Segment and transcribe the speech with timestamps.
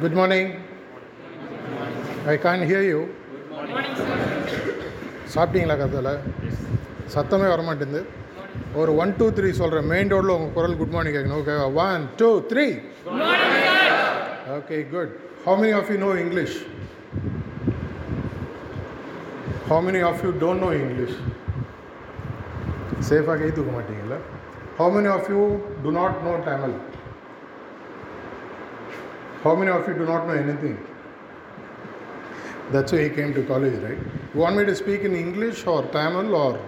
[0.00, 0.46] Good morning.
[2.26, 3.00] I can't hear you.
[5.34, 6.12] சாப்பிட்டீங்களா கதையில்
[7.14, 8.00] சத்தமே வர மாட்டேங்குது
[8.80, 11.40] ஒரு ஒன் டூ த்ரீ சொல்கிறேன் மெயின் ரோடில் உங்கள் குரல் குட் மார்னிங் கேட்கணும்.
[11.40, 12.66] Okay one two three
[14.56, 15.12] okay good
[15.46, 16.56] how many of you know English
[19.70, 21.16] how many of you don't know English
[23.10, 24.18] சேஃபாக கை தூக்க மாட்டீங்களா?
[24.80, 25.42] How many of you
[25.84, 26.74] do not know Tamil
[29.43, 30.77] How many of you do not know anything?
[32.71, 33.97] That's why he came to college, right?
[34.33, 36.59] You want me to speak in English or Tamil or?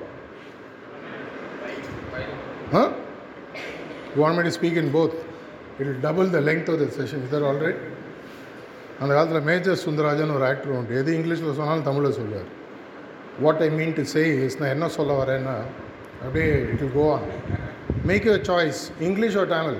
[2.71, 2.93] Huh?
[4.15, 5.15] You want me to speak in both?
[5.79, 7.23] It will double the length of the session.
[7.23, 7.79] Is that all right?
[8.99, 12.47] அந்த காலத்தில் major Sundararajan ஒரு actor உண்டு எது இங்கிலீஷில் சொன்னாலும் தமிழில் சொல்லுவார்
[13.43, 15.53] what I mean to say is நான் என்ன சொல்ல வரேன்னா
[16.21, 17.27] அப்படியே it will go on
[18.11, 19.77] make your choice English or Tamil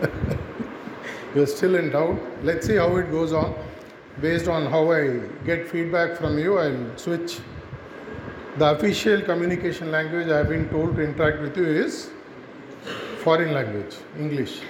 [1.34, 2.18] you're still in doubt.
[2.42, 3.54] Let's see how it goes on.
[4.20, 7.38] Based on how I get feedback from you, I'll switch.
[8.58, 12.10] The official communication language I've been told to interact with you is
[13.18, 14.60] foreign language, English.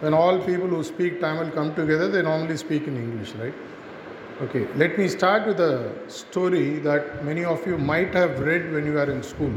[0.00, 3.54] When all people who speak Tamil come together, they normally speak in English, right?
[4.42, 8.84] Okay, let me start with a story that many of you might have read when
[8.84, 9.52] you were in school,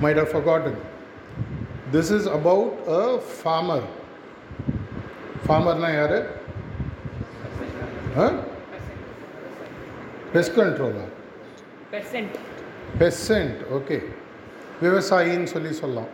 [0.00, 0.76] might have forgotten.
[1.88, 3.04] This is about a
[3.40, 3.82] farmer.
[5.44, 6.14] ஃபார்மர்னா யார்
[10.34, 11.04] pest கண்ட்ரோலா
[11.92, 12.34] percent
[13.02, 13.98] Besant okay
[14.82, 16.10] விவசாயின்னு சொல்லி சொல்லலாம்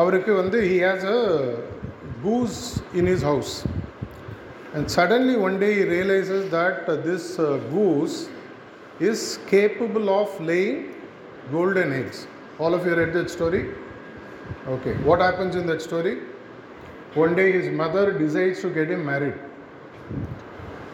[0.00, 1.20] அவருக்கு வந்து he has a
[2.24, 2.58] goose
[3.00, 3.54] in his house
[4.74, 7.30] and suddenly one day he realises that this
[7.76, 8.16] goose
[9.10, 10.82] is capable of laying
[11.54, 12.18] golden eggs.
[12.62, 13.62] All of you read that story
[14.66, 16.20] Okay, what happens in that story?
[17.14, 19.34] One day his mother decides to get him married.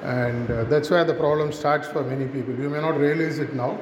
[0.02, 2.54] And uh, that's where the problem starts for many people.
[2.54, 3.78] You may not realize it now.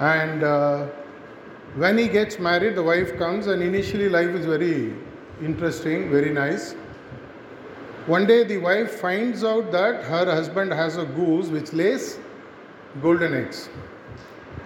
[0.00, 0.86] And uh,
[1.76, 4.94] when he gets married, the wife comes, and initially life is very
[5.42, 6.72] interesting, very nice.
[8.06, 12.18] One day the wife finds out that her husband has a goose which lays
[13.02, 13.68] golden eggs.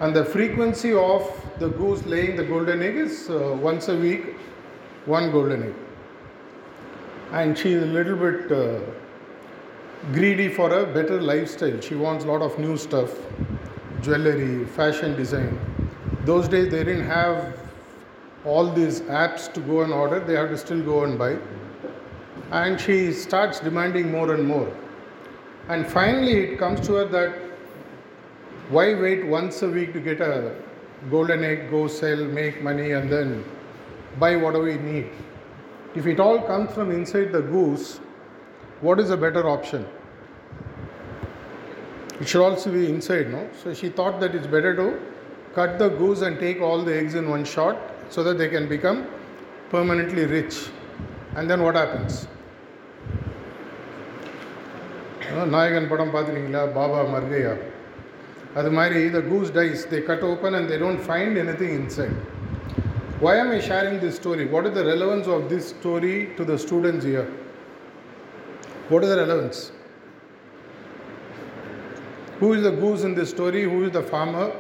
[0.01, 4.35] And the frequency of the goose laying the golden egg is uh, once a week
[5.07, 5.75] one golden egg
[7.33, 8.81] and she is a little bit uh,
[10.13, 11.81] greedy for a better lifestyle.
[11.81, 13.13] She wants a lot of new stuff,
[14.03, 15.59] jewelry, fashion design.
[16.25, 17.59] Those days they didn't have
[18.45, 21.37] all these apps to go and order, they have to still go and buy.
[22.51, 24.71] And she starts demanding more and more.
[25.69, 27.35] And finally, it comes to her that
[28.69, 30.55] why wait once a week to get a
[31.10, 33.30] golden egg, go sell, make money, and then
[34.20, 35.08] buy whatever we need?
[35.96, 38.00] If it all comes from inside the goose,
[38.82, 39.86] what is a better option?
[42.20, 43.48] It should also be inside, no?
[43.54, 45.00] So she thought that it's better to
[45.56, 47.78] cut the goose and take all the eggs in one shot
[48.10, 49.08] so that they can become
[49.72, 50.70] permanently rich.
[51.36, 52.28] And then what happens?
[55.30, 57.52] அஹ் நாயகன் படம் பார்த்துருக்கீங்களா பாபா மர்கையா
[58.60, 62.20] அது மாதிரி the goose dies they cut open and they don't find anything inside
[63.24, 64.46] Why am I sharing this story?
[64.46, 67.30] What is the relevance of this story to the students here?
[68.88, 69.74] What is the relevance?
[72.40, 73.64] Who is the goose in this story?
[73.64, 74.56] Who is the farmer?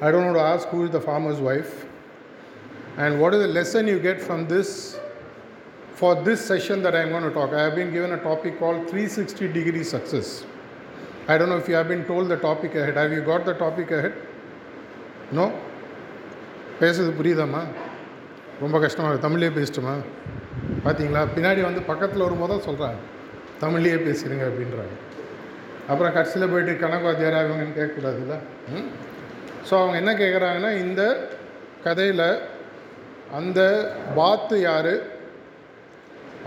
[0.00, 1.84] I don't know to ask who is the farmer's wife.
[2.96, 4.98] And what is the lesson you get from this
[5.92, 7.52] for this session that I'm going to talk?
[7.52, 10.44] I have been given a topic called 360 degree success.
[11.27, 12.95] I don't know if you have been told the topic ahead.
[12.95, 14.13] Have you got the topic ahead?
[15.39, 15.45] No?
[16.79, 17.61] பேசுறது புரியுதாம்மா?
[18.63, 19.93] ரொம்ப கஷ்டமாக இருக்குது தமிழ்லேயே பேசிட்டுமா?
[20.85, 22.99] பார்த்தீங்களா பின்னாடி வந்து பக்கத்தில் வரும்போது தான் சொல்கிறாங்க
[23.63, 24.95] தமிழ்லேயே பேசிடுங்க அப்படின்றாங்க.
[25.91, 28.35] அப்புறம் கடைசியில் போயிட்டு கணக்கு வாத்தியாரா இவங்கன்னு கேட்கக்கூடாதுல்ல?
[28.73, 28.87] ம்?
[29.67, 31.01] ஸோ அவங்க என்ன கேட்குறாங்கன்னா இந்த
[31.85, 32.27] கதையில்
[33.39, 33.59] அந்த
[34.19, 34.93] பாத்து யார்?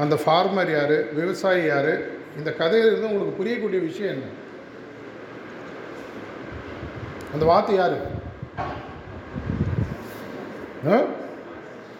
[0.05, 0.99] அந்த ஃபார்மர் யார்?
[1.20, 1.94] விவசாயி யார்?
[2.41, 4.29] இந்த கதையிலிருந்து உங்களுக்கு புரியக்கூடிய விஷயம் என்ன?
[7.33, 7.97] அந்த வாத்து யார்?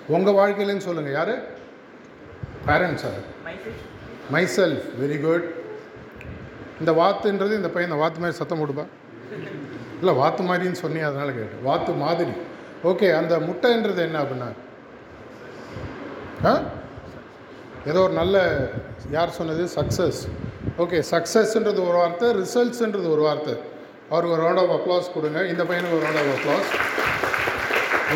[0.07, 1.35] உங்கள் வாழ்க்கையிலன்னு சொல்லுங்கள் யார்?
[2.67, 3.21] Parents sir
[4.45, 5.55] myself very good
[6.79, 8.87] இந்த வாத்துன்றது இந்த பையன் இந்த வாத்து மாதிரி சத்தம் போடுப்பா
[9.99, 11.63] இல்லை வாத்து மாதிரின்னு சொன்னி அதனால் கேட்டேன்.
[11.63, 12.31] வாத்து மாதிரி.
[12.85, 14.53] ஓகே அந்த முட்டைன்றது என்ன அப்படின்னா?
[16.45, 16.61] ஆ?
[17.87, 18.69] ஏதோ ஒரு நல்ல
[19.11, 19.65] யார் சொன்னது?
[19.75, 20.21] சக்ஸஸ்
[20.79, 23.68] ஓகே சக்ஸஸ்ன்றது ஒரு வார்த்தை ரிசல்ட்ஸ்ன்றது ஒரு வார்த்தை.
[24.11, 25.41] அவருக்கு ஒரு ரவுண்ட் ஆஃப் அப்ளாஸ் கொடுங்க.
[25.53, 26.71] இந்த பையனுக்கு ஒரு ரவுண்ட் ஆஃப் அப்ளாஸ்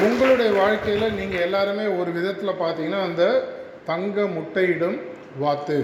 [0.05, 3.25] உங்களுடைய வாழ்க்கையில் நீங்கள் எல்லாருமே ஒரு விதத்தில் பார்த்தீங்கன்னா அந்த
[3.91, 4.99] தங்க முட்டையிடும்
[5.43, 5.77] வாத்து.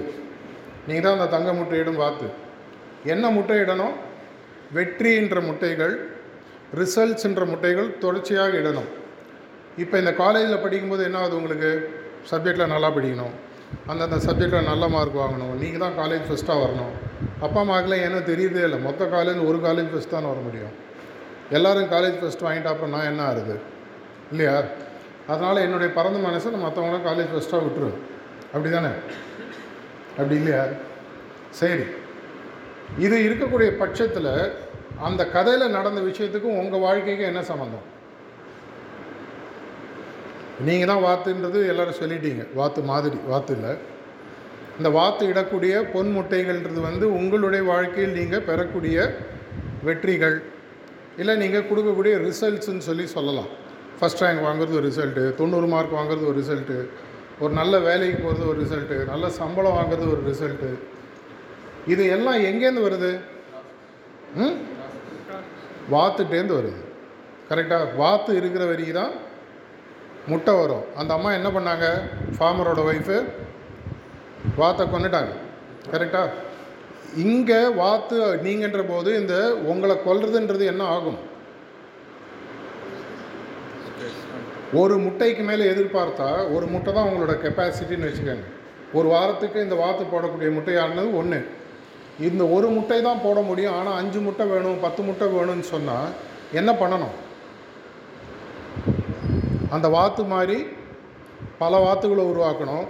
[0.87, 2.28] நீங்கள் தான் அந்த தங்க முட்டையிடும் வாத்து.
[3.14, 3.96] என்ன முட்டையிடணும்?
[4.76, 5.94] வெற்றின்ற முட்டைகள்
[6.81, 8.88] ரிசல்ட்ஸ்ன்ற முட்டைகள் தொடர்ச்சியாக இடணும்.
[9.82, 11.70] இப்போ இந்த காலேஜில் படிக்கும்போது என்ன ஆகுது உங்களுக்கு?
[12.31, 13.34] சப்ஜெக்டில் நல்லா படிக்கணும்.
[13.87, 15.55] அந்தந்த சப்ஜெக்டில் நல்ல மார்க் வாங்கணும்.
[15.62, 16.93] நீங்கள் தான் காலேஜ் ஃபஸ்ட்டாக வரணும்.
[17.41, 18.79] அப்பா அம்மாக்கெலாம் என்ன தெரியுதே இல்லை.
[18.79, 20.75] மொத்த காலேஜ் ஒரு காலேஜ் ஃபஸ்ட் தான் வர முடியும்.
[21.50, 23.56] எல்லோரும் காலேஜ் ஃபஸ்ட் வாங்கிட்டா அப்புறம் நான் என்ன ஆகுது
[24.31, 24.56] இல்லையா?
[25.32, 27.91] அதனால் என்னுடைய பறந்த மனசை நான் மற்றவங்களாம் காலேஜ் ஃபஸ்ட்டாக விட்டுரு.
[28.53, 28.93] அப்படி தானே
[30.19, 30.65] அப்படி இல்லையா?
[31.50, 31.85] சரி.
[32.99, 34.32] இது இருக்கக்கூடிய பட்சத்தில்
[35.09, 37.87] அந்த கதையில் நடந்த விஷயத்துக்கும் உங்கள் வாழ்க்கைக்கும் என்ன சம்மந்தம்
[40.64, 42.46] நீங்கள் தான் வாத்துன்றது எல்லோரும் சொல்லிட்டீங்க.
[42.55, 43.76] வாத்து மாதிரி வாத்து இல்லை.
[44.78, 49.16] இந்த வாத்து இடக்கூடிய பொன் முட்டைகள்ன்றது வந்து உங்களுடைய வாழ்க்கையில் நீங்கள் பெறக்கூடிய
[49.82, 50.43] வெற்றிகள்.
[51.16, 53.46] இல்லை நீங்கள் கொடுக்கக்கூடிய ரிசல்ட்ஸுன்னு சொல்லி சொல்லலாம்.
[54.00, 56.88] ஃபஸ்ட் ரேங்க் வாங்குறது ஒரு ரிசல்ட்டு தொண்ணூறு மார்க் வாங்குறது ஒரு ரிசல்ட்டு
[57.40, 60.78] ஒரு நல்ல வேலைக்கு போகிறது ஒரு ரிசல்ட்டு நல்ல சம்பளம் வாங்குறது ஒரு ரிசல்ட்டு
[61.87, 63.20] இது எல்லாம் எங்கேருந்து வருது?
[64.34, 64.55] ம்?
[65.90, 66.84] வாத்துட்டேருந்து வருது.
[67.49, 69.12] கரெக்டாக வாத்து இருக்கிற வரைக்கும் தான்
[70.31, 70.85] முட்டை வரும்.
[71.01, 71.87] அந்த அம்மா என்ன பண்ணாங்க?
[72.37, 73.17] ஃபார்மரோட ஒய்ஃபு
[74.61, 75.33] வாத்தை கொண்டுட்டாங்க
[75.93, 76.29] கரெக்டாக
[77.25, 78.17] இங்கே வாத்து
[78.47, 79.35] நீங்கன்ற போது இந்த
[79.73, 81.19] உங்களை கொல்றதுன்றது என்ன ஆகும்?
[84.81, 88.47] ஒரு முட்டைக்கு மேலே எதிர்பார்த்தா ஒரு முட்டை தான் உங்களோட கெப்பாசிட்டின்னு வச்சுக்கோங்க.
[88.99, 91.39] ஒரு வாரத்துக்கு இந்த வாத்து போடக்கூடிய முட்டையானது ஒன்று
[92.29, 93.77] இந்த ஒரு முட்டை தான் போட முடியும்.
[93.79, 96.13] ஆனால் அஞ்சு முட்டை வேணும் பத்து முட்டை வேணும்னு சொன்னால்
[96.61, 97.17] என்ன பண்ணணும்?
[99.70, 100.59] அந்த வாத்து மாதிரி
[101.59, 102.87] பல வாத்துகளை உருவாக்கணும்.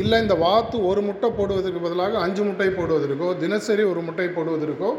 [0.00, 4.90] இல்லை இந்த வாத்து ஒரு முட்டை போடுவதற்கு பதிலாக அஞ்சு முட்டை போடுவதற்கோ தினசரி ஒரு முட்டை போடுவதற்கோ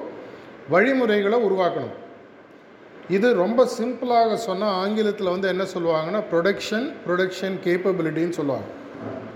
[0.69, 1.95] வழிமுறைகளை உருவாக்கணும்.
[3.09, 8.67] இது ரொம்ப சிம்பிளாக சொன்னால் ஆங்கிலத்தில் வந்து என்ன சொல்லுவாங்கன்னா ப்ரொடக்ஷன் ப்ரொடக்ஷன் கேப்பபிலிட்டின்னு சொல்லுவாங்க.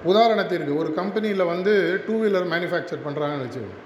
[0.06, 1.74] உதாரணத்திற்கு ஒரு கம்பெனியில் வந்து
[2.08, 3.78] டூ வீலர் மேனுஃபேக்சர் பண்ணுறாங்கன்னு வச்சுக்கோங்க.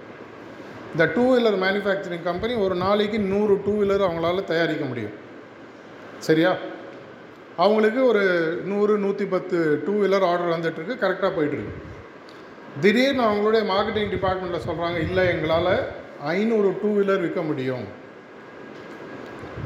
[0.92, 5.16] இந்த டூ வீலர் மேனுஃபேக்சரிங் கம்பெனி ஒரு நாளைக்கு நூறு டூ வீலர் அவங்களால தயாரிக்க முடியும்.
[6.20, 6.52] சரியா?
[7.58, 11.74] அவங்களுக்கு ஒரு நூறு நூற்றி பத்து டூ வீலர் ஆர்டர் வந்துட்டுருக்கு கரெக்டாக போயிட்டுருக்கு.
[12.80, 15.88] திடீர்னு அவங்களுடைய மார்க்கெட்டிங் டிபார்ட்மெண்ட்டில் சொல்கிறாங்க இல்லை எங்களால்
[16.22, 17.86] ஐநூறு டூ வீலர் விற்க முடியும்.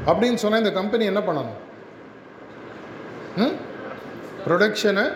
[0.06, 1.54] அப்படின்னு சொன்னால் இந்த கம்பெனி என்ன பண்ணணும்?
[3.36, 3.54] ம்?
[4.46, 5.12] ப்ரொடக்ஷனை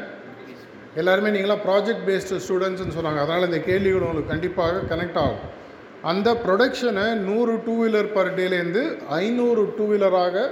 [0.94, 3.18] எல்லாருமே நீங்களாம் ப்ராஜெக்ட் பேஸ்டு ஸ்டூடெண்ட்ஸ்னு சொன்னாங்க.
[3.18, 5.58] அதனால் இந்த கேள்விகள் உங்களுக்கு கண்டிப்பாக கனெக்ட் ஆகும்.
[6.02, 10.50] அந்த ப்ரொடக்ஷனை நூறு டூ வீலர் பர் டேலேருந்து ஐநூறு டூ வீலராக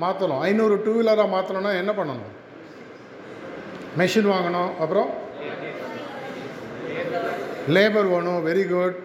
[0.00, 2.32] மாற்றணும் ஐநூறு டூ வீலராக மாற்றணும்னா என்ன பண்ணணும்?
[3.98, 4.76] மெஷின் வாங்கணும்.
[4.78, 5.10] அப்புறம்?
[7.68, 8.46] லேபர் வேணும்.
[8.46, 8.96] வெரி குட்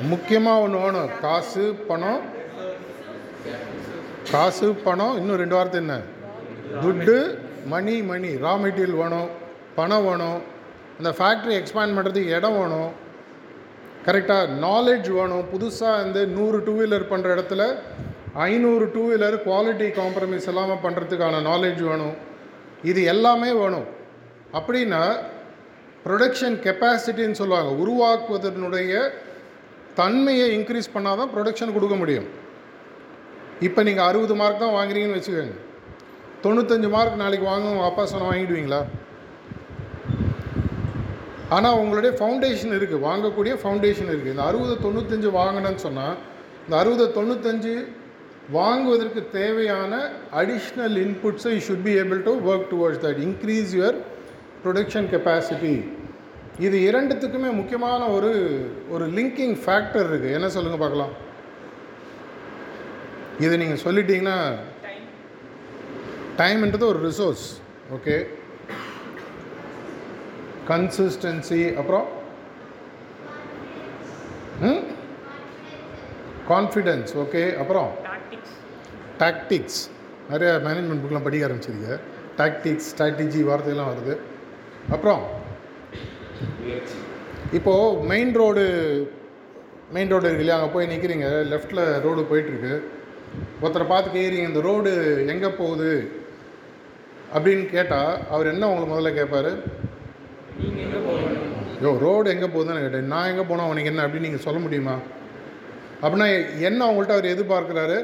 [0.00, 1.10] முக்கியமாக ஒன்று வேணும்.
[1.20, 2.20] காசு பணம்.
[4.30, 5.16] காசு பணம்.
[5.16, 6.00] இன்னும் ரெண்டு வார்த்தை என்ன?
[6.80, 9.28] துட்டு மணி மணி ரா மெட்டீரியல் வேணும்.
[9.74, 10.42] பணம் வேணும்.
[10.96, 12.90] அந்த ஃபேக்ட்ரி எக்ஸ்பேண்ட் பண்ணுறதுக்கு இடம் வேணும்.
[14.06, 15.44] கரெக்டாக நாலேஜ் வேணும்.
[15.52, 17.74] புதுசாக வந்து நூறு டூ வீலர் பண்ணுற இடத்துல
[18.46, 22.14] ஐநூறு டூ வீலர் குவாலிட்டி காம்ப்ரமைஸ் இல்லாமல் பண்ணுறதுக்கான நாலேஜ் வேணும்.
[22.90, 23.88] இது எல்லாமே வேணும்.
[24.58, 25.02] அப்படின்னா
[26.04, 27.72] ப்ரொடக்ஷன் கெப்பாசிட்டின்னு சொல்லுவாங்க.
[27.82, 29.02] உருவாக்குவதனுடைய
[30.00, 32.28] தன்மையை இன்க்ரீஸ் பண்ணால் தான் ப்ரொடக்ஷன் கொடுக்க முடியும்.
[33.66, 35.56] இப்போ நீங்கள் அறுபது மார்க் தான் வாங்குறீங்கன்னு வச்சுக்கோங்க.
[36.44, 38.82] தொண்ணூத்தஞ்சு மார்க் நாளைக்கு வாங்க அப்பா சொன்ன வாங்கிடுவீங்களா?
[41.56, 46.16] ஆனால் உங்களுடைய ஃபவுண்டேஷன் இருக்குது வாங்கக்கூடிய ஃபவுண்டேஷன் இருக்குது இந்த அறுபது தொண்ணூத்தஞ்சு வாங்கினேன்னு சொன்னால்
[46.64, 47.74] இந்த அறுபது தொண்ணூத்தஞ்சு
[48.50, 53.98] வாங்குவதற்கு தேவையான additional இன்புட்ஸை you should be able to work towards that increase your
[54.64, 55.74] production capacity
[56.58, 58.30] இது இரண்டுத்துக்குமே முக்கியமான ஒரு
[58.90, 61.12] ஒரு லிங்கிங் ஃபேக்டர் இருக்குது என்ன சொல்லுங்கள் பார்க்கலாம்.
[63.40, 64.38] இது நீங்கள் சொல்லிட்டீங்கன்னா
[66.40, 67.46] டைம்ன்றது ஒரு ரிசோர்ஸ்
[67.96, 68.16] ஓகே
[70.68, 72.08] கன்சிஸ்டன்சி அப்புறம்?
[74.62, 74.78] Hmm?
[76.48, 77.90] கான்ஃபிடென்ஸ் ஓகே அப்புறம்?
[78.32, 78.58] டாக்டிக்ஸ்
[79.22, 79.80] டாக்டிக்ஸ்
[80.30, 81.96] நிறைய மேனேஜ்மெண்ட் புக்கெலாம் படிக்க ஆரம்பிச்சிருக்க.
[82.40, 84.14] டாக்டிக்ஸ் ஸ்ட்ராட்டஜி வார்த்தையெல்லாம் வருது.
[84.94, 85.22] அப்புறம்
[87.58, 88.62] இப்போது மெயின் ரோடு
[89.94, 92.74] மெயின் ரோடு இருக்கு இல்லையா அங்கே போய் நிற்கிறீங்க லெஃப்ட்டில் ரோடு போயிட்டுருக்கு.
[93.62, 94.90] ஒருத்தரை பார்த்து கேட்குறீங்க இந்த ரோடு
[95.32, 95.90] எங்கே போகுது?
[97.36, 99.50] அப்படின்னு கேட்டால் அவர் என்ன உங்களை முதல்ல கேட்பார்
[100.60, 101.38] நீங்கள் எங்கே போகணும்
[101.84, 103.12] யோ ரோடு எங்கே போகுதுன்னு கேட்டேன்.
[103.14, 104.04] நான் எங்கே போனால் உனக்கு என்ன?
[104.06, 104.96] அப்படின்னு நீங்கள் சொல்ல முடியுமா?
[106.02, 106.28] அப்படின்னா
[106.68, 107.98] என்ன அவங்கள்ட்ட அவர் எதிர்பார்க்குறாரு?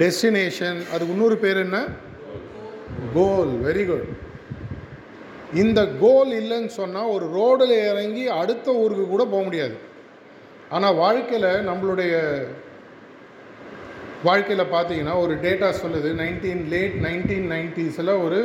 [0.00, 1.78] டெஸ்டினேஷன் அதுக்கு இன்னொரு பேர் என்ன?
[3.14, 4.08] கோல் வெரி குட்
[5.62, 9.74] இந்த கோல் இல்லைன்னு சொன்னால் ஒரு ரோடில் இறங்கி அடுத்த ஊருக்கு கூட போக முடியாது.
[10.76, 12.12] ஆனால் வாழ்க்கையில் நம்மளுடைய
[14.28, 16.10] வாழ்க்கையில் பார்த்தீங்கன்னா ஒரு டேட்டா சொல்லுது.
[16.22, 18.40] நைன்டீன் லேட் நைன்டீன் நைன்ட்டீஸில் ஒரு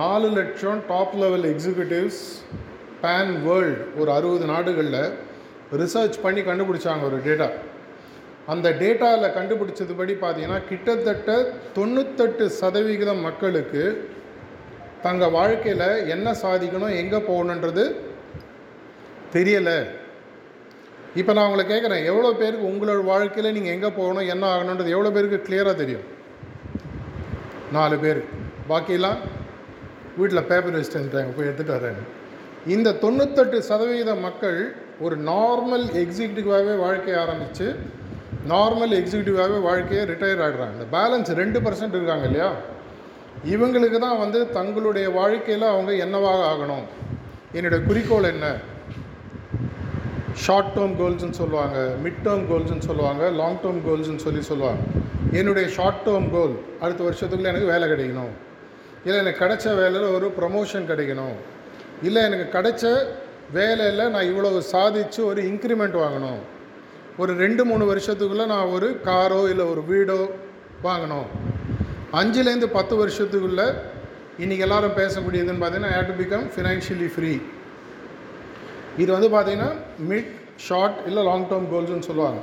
[0.00, 2.22] நாலு லட்சம் top level executives
[3.04, 5.02] pan world ஒரு அறுபது நாடுகளில்
[5.82, 7.48] ரிசர்ச் பண்ணி கண்டுபிடிச்சாங்க ஒரு டேட்டா
[8.52, 11.32] அந்த டேட்டாவில் கண்டுபிடிச்சது படி பார்த்தீங்கன்னா கிட்டத்தட்ட
[11.76, 13.82] தொண்ணூத்தெட்டு சதவிகிதம் மக்களுக்கு
[15.04, 17.84] தங்கள் வாழ்க்கையில் என்ன சாதிக்கணும் எங்கே போகணுன்றது
[19.34, 19.76] தெரியலை.
[21.20, 25.38] இப்போ நான் உங்களை கேட்குறேன் எவ்வளோ பேருக்கு உங்களோட வாழ்க்கையில் நீங்கள் எங்கே போகணும் என்ன ஆகணுன்றது எவ்வளோ பேருக்கு
[25.46, 26.04] கிளியராக தெரியும்?
[27.76, 28.20] நாலு பேர்.
[28.70, 29.18] பாக்கியெல்லாம்
[30.18, 32.00] வீட்டில் பேப்பர் வச்சுட்டு வந்துட்டாங்க போய் எடுத்துகிட்டு வரேன்.
[32.74, 34.58] இந்த தொண்ணூத்தெட்டு சதவிகித மக்கள்
[35.06, 37.66] ஒரு நார்மல் எக்ஸிக்யூட்டிவாகவே வாழ்க்கையை ஆரம்பித்து
[38.48, 42.52] நார்மல் எக்ஸிக்யூட்டிவாகவே வாழ்க்கையை ரிட்டையர் ஆகிடுறாங்க இந்த பேலன்ஸ் ரெண்டு பர்சன்ட் இருக்காங்க இல்லையா?
[43.44, 46.84] இவங்களுக்கு தான் வந்து தங்களுடைய வாழ்க்கையில் அவங்க என்னவாக ஆகணும்?
[47.52, 48.56] என்னுடைய குறிக்கோள் என்ன?
[50.34, 54.80] ஷார்ட் டேர்ம் கோல்ஸ்னு சொல்லுவாங்க மிட் டேர்ம் கோல்ஸ்னு சொல்லுவாங்க லாங் டேர்ம் கோல்ஸ்னு சொல்லி சொல்லுவாங்க.
[55.32, 58.32] என்னுடைய ஷார்ட் டேர்ம் கோல் அடுத்த வருஷத்துக்குள்ளே எனக்கு வேலை கிடைக்கணும்.
[59.04, 61.36] இல்லை எனக்கு கிடைச்ச வேலையில் ஒரு ப்ரமோஷன் கிடைக்கணும்.
[62.02, 63.06] இல்லை எனக்கு கிடைச்ச
[63.52, 66.40] வேலையில் நான் இவ்வளவு சாதித்து ஒரு இன்க்ரிமெண்ட் வாங்கணும்.
[67.20, 70.16] ஒரு ரெண்டு மூணு வருஷத்துக்குள்ளே நான் ஒரு காரோ இல்லை ஒரு வீடோ
[70.86, 71.26] வாங்கணும்.
[72.20, 73.66] அஞ்சுலேருந்து பத்து வருஷத்துக்குள்ளே
[74.42, 77.32] இன்றைக்கி எல்லோரும் பேசக்கூடியதுன்னு பார்த்தீங்கன்னா had to become financially free
[79.02, 79.70] இது வந்து பார்த்திங்கன்னா
[80.10, 80.32] மிட்
[80.68, 82.40] ஷார்ட் இல்லை லாங் டேர்ம் கோல்ஸ்னு சொல்லுவாங்க.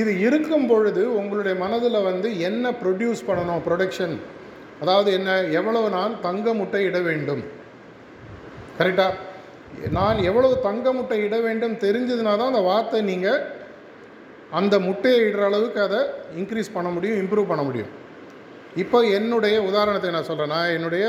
[0.00, 4.14] இது இருக்கும் பொழுது உங்களுடைய மனதில் வந்து என்ன ப்ரொடியூஸ் பண்ணணும் ப்ரொடக்ஷன்
[4.82, 7.42] அதாவது என்ன எவ்வளவு நான் தங்க முட்டை இட வேண்டும்?
[8.78, 9.12] கரெக்டாக
[9.98, 13.40] நான் எவ்வளவு தங்க முட்டை இட வேண்டும் தெரிஞ்சதுனா தான் அந்த வார்த்தை நீங்கள்
[14.50, 16.00] அந்த முட்டையை இடுற அளவுக்கு அதை
[16.40, 17.92] இன்க்ரீஸ் பண்ண முடியும் இம்ப்ரூவ் பண்ண முடியும்.
[18.82, 21.04] இப்போ என்னுடைய உதாரணத்தை நான் சொல்கிறேன் நான் என்னுடைய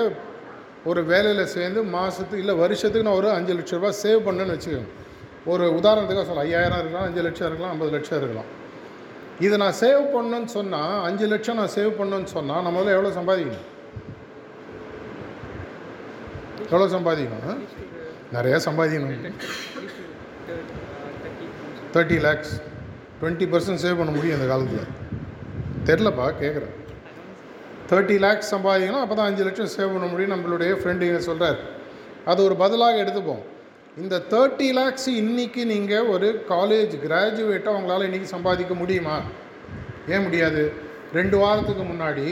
[0.90, 4.92] ஒரு வேலையில் சேர்ந்து மாதத்துக்கு இல்லை வருஷத்துக்கு நான் ஒரு அஞ்சு லட்ச ரூபா சேவ் பண்ணேன்னு வச்சுக்கோங்க.
[5.54, 8.50] ஒரு உதாரணத்துக்காக சொல்ல ஐயாயிரம் இருக்கலாம் அஞ்சு லட்சம் இருக்கலாம் ஐம்பது லட்சம் இருக்கலாம்.
[9.46, 13.66] இதை நான் சேவ் பண்ணணும்னு சொன்னால் அஞ்சு லட்சம் நான் சேவ் பண்ணணும்னு சொன்னால் நான் முதல்ல எவ்வளோ சம்பாதிக்கணும்?
[16.70, 17.60] எவ்வளோ சம்பாதிக்கணும்?
[18.38, 19.36] நிறையா சம்பாதிக்கணும்.
[21.96, 22.56] Thirty lakhs
[23.20, 24.92] twenty percent save பண்ண முடியும் இந்த காலத்தில்.
[25.90, 26.74] தெரிலப்பா கேட்குறேன்
[27.90, 31.60] தேர்ட்டி லேக்ஸ் சம்பாதிக்கணும் அப்போ தான் அஞ்சு லட்சம் சேவ் பண்ண முடியும் நம்மளுடைய ஃப்ரெண்டு என்ன சொல்கிறார்
[32.32, 33.44] அது ஒரு பதிலாக எடுத்துப்போம்.
[34.04, 39.18] இந்த தேர்ட்டி லேக்ஸ் இன்றைக்கி நீங்கள் ஒரு காலேஜ் கிராஜுவேட்டாக உங்களால் இன்றைக்கி சம்பாதிக்க முடியுமா?
[40.14, 40.64] ஏன் முடியாது?
[41.18, 42.28] ரெண்டு வாரத்துக்கு முன்னாடி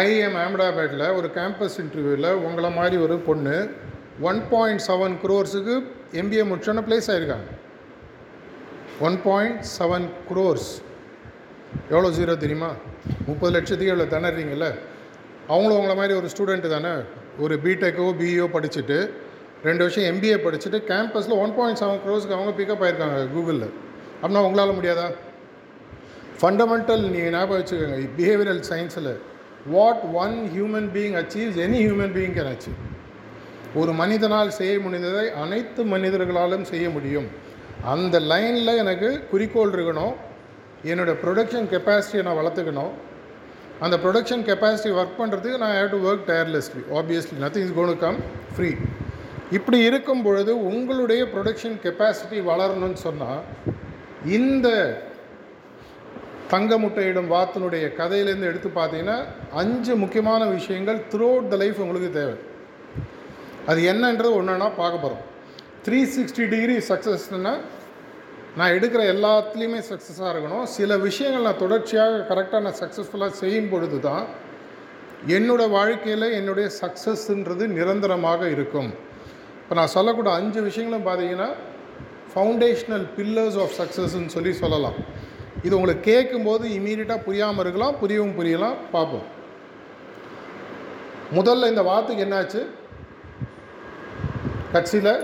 [0.00, 3.56] ஐஎம் அஹமதாபாத்தில் ஒரு கேம்பஸ் இன்டர்வியூவில் உங்களை மாதிரி ஒரு பொண்ணு
[4.30, 5.74] ஒன் பாயிண்ட் செவன் க்ரோர்ஸுக்கு
[6.22, 7.48] எம்பிஏ முடிச்சோன்னு ப்ளேஸ் ஆகிருக்காங்க
[9.00, 10.68] ஒன் பாயிண்ட் செவன் க்ரோர்ஸ்
[11.90, 12.68] எவ்வளோ ஜீரோ தெரியுமா?
[13.26, 14.74] முப்பது லட்சத்துக்கு எவ்வளோ திணறீங்கல்ல?
[15.48, 17.02] அவங்களும் உங்களை மாதிரி ஒரு ஸ்டூடெண்ட்டு தானே?
[17.38, 19.10] ஒரு பிடெக்கோ பிஇஓ படிச்சுட்டு
[19.64, 23.68] ரெண்டு வருஷம் எம்பிஏ படிச்சுட்டு கேம்பஸில் ஒன் பாயிண்ட் செவன் க்ரோஸ்க்கு அவங்க பிக்கப் ஆயிருக்காங்க கூகுளில்
[24.22, 25.06] அப்படின்னா உங்களால் முடியாதா?
[26.40, 29.16] ஃபண்டமெண்டல் நீங்கள் ஞாபகம் வச்சுக்கோங்க பிஹேவியரல் சயின்ஸில்
[29.66, 32.80] what one human being achieves any human being can achieve
[33.74, 37.26] ஒரு மனிதனால் செய்ய முடிந்ததை அனைத்து மனிதர்களாலும் செய்ய முடியும்.
[37.92, 40.14] அந்த லைனில் எனக்கு குறிக்கோள் இருக்கணும்.
[40.90, 42.92] என்னோடய ப்ரொடக்ஷன் கெப்பாசிட்டியை நான் வளர்த்துக்கணும்.
[43.84, 48.18] அந்த ப்ரொடக்ஷன் கெப்பாசிட்டி ஒர்க் பண்ணுறதுக்கு நான் have to work tirelessly obviously nothing is gonna come
[48.56, 48.70] free
[49.56, 53.42] இப்படி இருக்கும் பொழுது உங்களுடைய ப்ரொடக்ஷன் கெப்பாசிட்டி வளரணும்னு சொன்னால்
[54.38, 54.68] இந்த
[56.52, 59.18] தங்க முட்டையிடும் வாத்தினுடைய கதையிலேருந்து எடுத்து பார்த்தீங்கன்னா
[59.62, 62.34] அஞ்சு முக்கியமான விஷயங்கள் த்ரூ அவுட் த லைஃப் உங்களுக்கு தேவை.
[63.70, 65.22] அது என்னன்றது ஒன்றுனா பார்க்க போகிறோம்
[65.86, 67.58] த்ரீ சிக்ஸ்டி டிகிரி சக்ஸஸ்னால்
[68.58, 70.66] நான் எடுக்கிற எல்லாத்துலேயுமே சக்ஸஸாக இருக்கணும்.
[70.76, 74.24] சில விஷயங்கள் நான் தொடர்ச்சியாக கரெக்டாக நான் சக்ஸஸ்ஃபுல்லாக செய்யும் பொழுது தான்
[75.36, 78.90] என்னோடய வாழ்க்கையில் என்னுடைய சக்ஸஸ்ன்றது நிரந்தரமாக இருக்கும்.
[79.62, 81.50] இப்போ நான் சொல்லக்கூடிய அஞ்சு விஷயங்களும் பார்த்தீங்கன்னா
[82.32, 84.98] ஃபவுண்டேஷ்னல் பில்லர்ஸ் ஆஃப் சக்ஸஸ்ன்னு சொல்லி சொல்லலாம்.
[85.66, 89.28] இது உங்களுக்கு கேட்கும்போது இமீடியட்டாக புரியாமல் இருக்கலாம் புரியவும் புரியலாம் பார்ப்போம்.
[91.38, 92.62] முதல்ல இந்த வார்த்தைக்கு என்னாச்சு?
[94.74, 95.14] கட்சியில்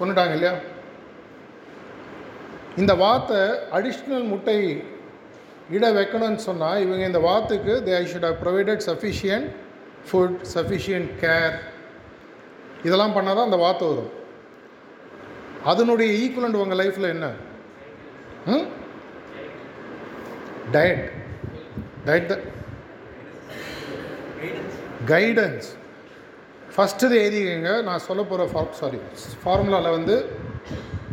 [0.00, 0.54] கொண்டுட்டாங்க இல்லையா?
[2.76, 3.38] இந்த வாத்தை
[3.72, 4.58] அடிஷ்னல் முட்டை
[5.68, 9.48] இட வைக்கணும்னு சொன்னால் இவங்க இந்த வாத்துக்கு they I should have provided sufficient
[10.06, 11.54] food sufficient care
[12.84, 14.10] இதெல்லாம் பண்ணால் தான் அந்த வாத்து வரும்.
[15.64, 17.26] அதனுடைய ஈக்குவலண்ட் உங்கள் லைஃப்பில் என்ன?
[18.46, 18.64] ம்?
[20.72, 21.04] Diet
[22.06, 22.36] diet the
[25.06, 25.68] guidance
[26.74, 27.70] first இது எழுதிக்கங்க.
[27.88, 28.98] நான் சொல்ல போகிற ஃபார் சாரி
[29.42, 30.16] ஃபார்முலாவில் வந்து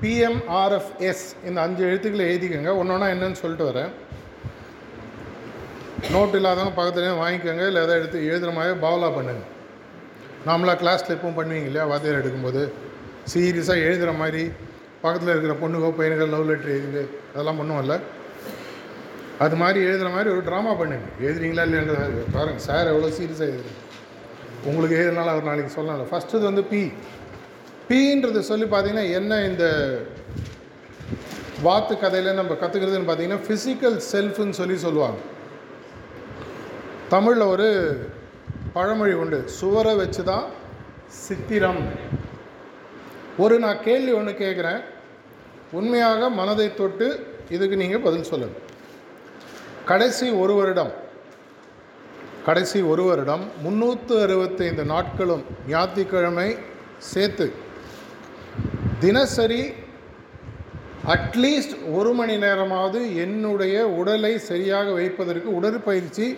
[0.01, 2.71] பிஎம்ஆர்எஃப்எஸ் இந்த அஞ்சு எழுத்துக்களை எழுதிக்கோங்க.
[2.79, 3.91] ஒன்று ஒன்றா என்னன்னு சொல்லிட்டு வரேன்.
[6.15, 7.63] நோட் இல்லாதவங்க பக்கத்துலேயே வாங்கிக்கோங்க.
[7.69, 9.43] இல்லை எதாவது எடுத்து எழுதுகிற மாதிரி பாவலா பண்ணுங்க.
[10.49, 11.85] நாமளாக கிளாஸில் எப்பவும் பண்ணுவீங்க இல்லையா?
[11.91, 12.61] வாத்தியார் எடுக்கும்போது.
[13.33, 14.43] சீரியஸாக எழுதுகிற மாதிரி
[15.01, 17.01] பக்கத்தில் இருக்கிற பொண்ணுக்கோ பையனுக்கோ லவ் லெட்டர் எழுதுங்க.
[17.33, 17.97] அதெல்லாம் பண்ணுவோம்ல.
[19.45, 21.07] அது மாதிரி எழுதுகிற மாதிரி ஒரு ட்ராமா பண்ணுங்க.
[21.25, 22.05] எழுதுறீங்களா இல்லைன்றத
[22.37, 23.81] பாருங்கள் சார் எவ்வளோ சீரியஸாக எழுதுறீங்க.
[24.69, 26.81] உங்களுக்கு எதுனால ஒரு நாளைக்கு சொல்லலாம் ஃபஸ்ட்டு வந்து பி
[27.89, 29.65] பீன்றது சொல்லி பார்த்தீங்கன்னா என்ன இந்த
[31.65, 35.19] வாத்து கதையில் நம்ம கற்றுக்கிறதுன்னு பார்த்தீங்கன்னா ஃபிசிக்கல் செல்ஃப்னு சொல்லி சொல்லுவாங்க.
[37.13, 37.67] தமிழில் ஒரு
[38.75, 39.39] பழமொழி உண்டு.
[39.59, 40.45] சுவரை வச்சு தான்
[41.25, 41.81] சித்திரம்.
[43.43, 44.81] ஒரு நான் கேள்வி ஒன்று கேட்குறேன்
[45.79, 47.07] உண்மையாக மனதை தொட்டு
[47.55, 48.63] இதுக்கு நீங்கள் பதில் சொல்லுங்கள்
[49.91, 50.93] கடைசி ஒரு வருடம்.
[52.47, 56.55] கடைசி ஒரு வருடம் முந்நூற்று அறுபத்தைந்து நாட்களும் ஞாயிற்றுக்கிழமை
[56.97, 57.45] சேர்த்து
[58.99, 59.73] தினசரி
[61.07, 66.37] அட்லீஸ்ட் ஒரு மணி நேரமாவது என்னுடைய உடலை சரியாக வைப்பதற்கு உடற்பயிற்சி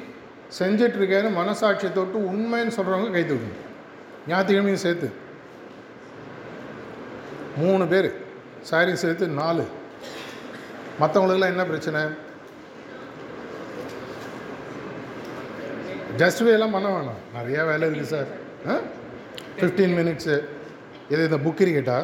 [0.59, 3.59] செஞ்சிட்ருக்கேன்னு மனசாட்சி தொட்டு உண்மைன்னு சொல்கிறவங்க கை தூக்குங்க.
[4.27, 5.11] ஞாயிற்றுக்கிழமையும் சேர்த்து.
[7.57, 8.09] மூணு பேர்.
[8.61, 9.65] சாரி சேர்த்து நாலு.
[10.99, 12.01] மற்றவங்களுக்கெல்லாம் என்ன பிரச்சனை?
[16.19, 17.19] ஜஸ்ட் வேலாம் பண்ண வேணாம்.
[17.35, 18.29] நிறையா வேலை இருக்குது சார்
[18.67, 18.75] ஆ?
[19.57, 20.35] ஃபிஃப்டீன் மினிட்ஸு
[21.09, 21.97] இது இந்த புக் கிரிக்கெட்டா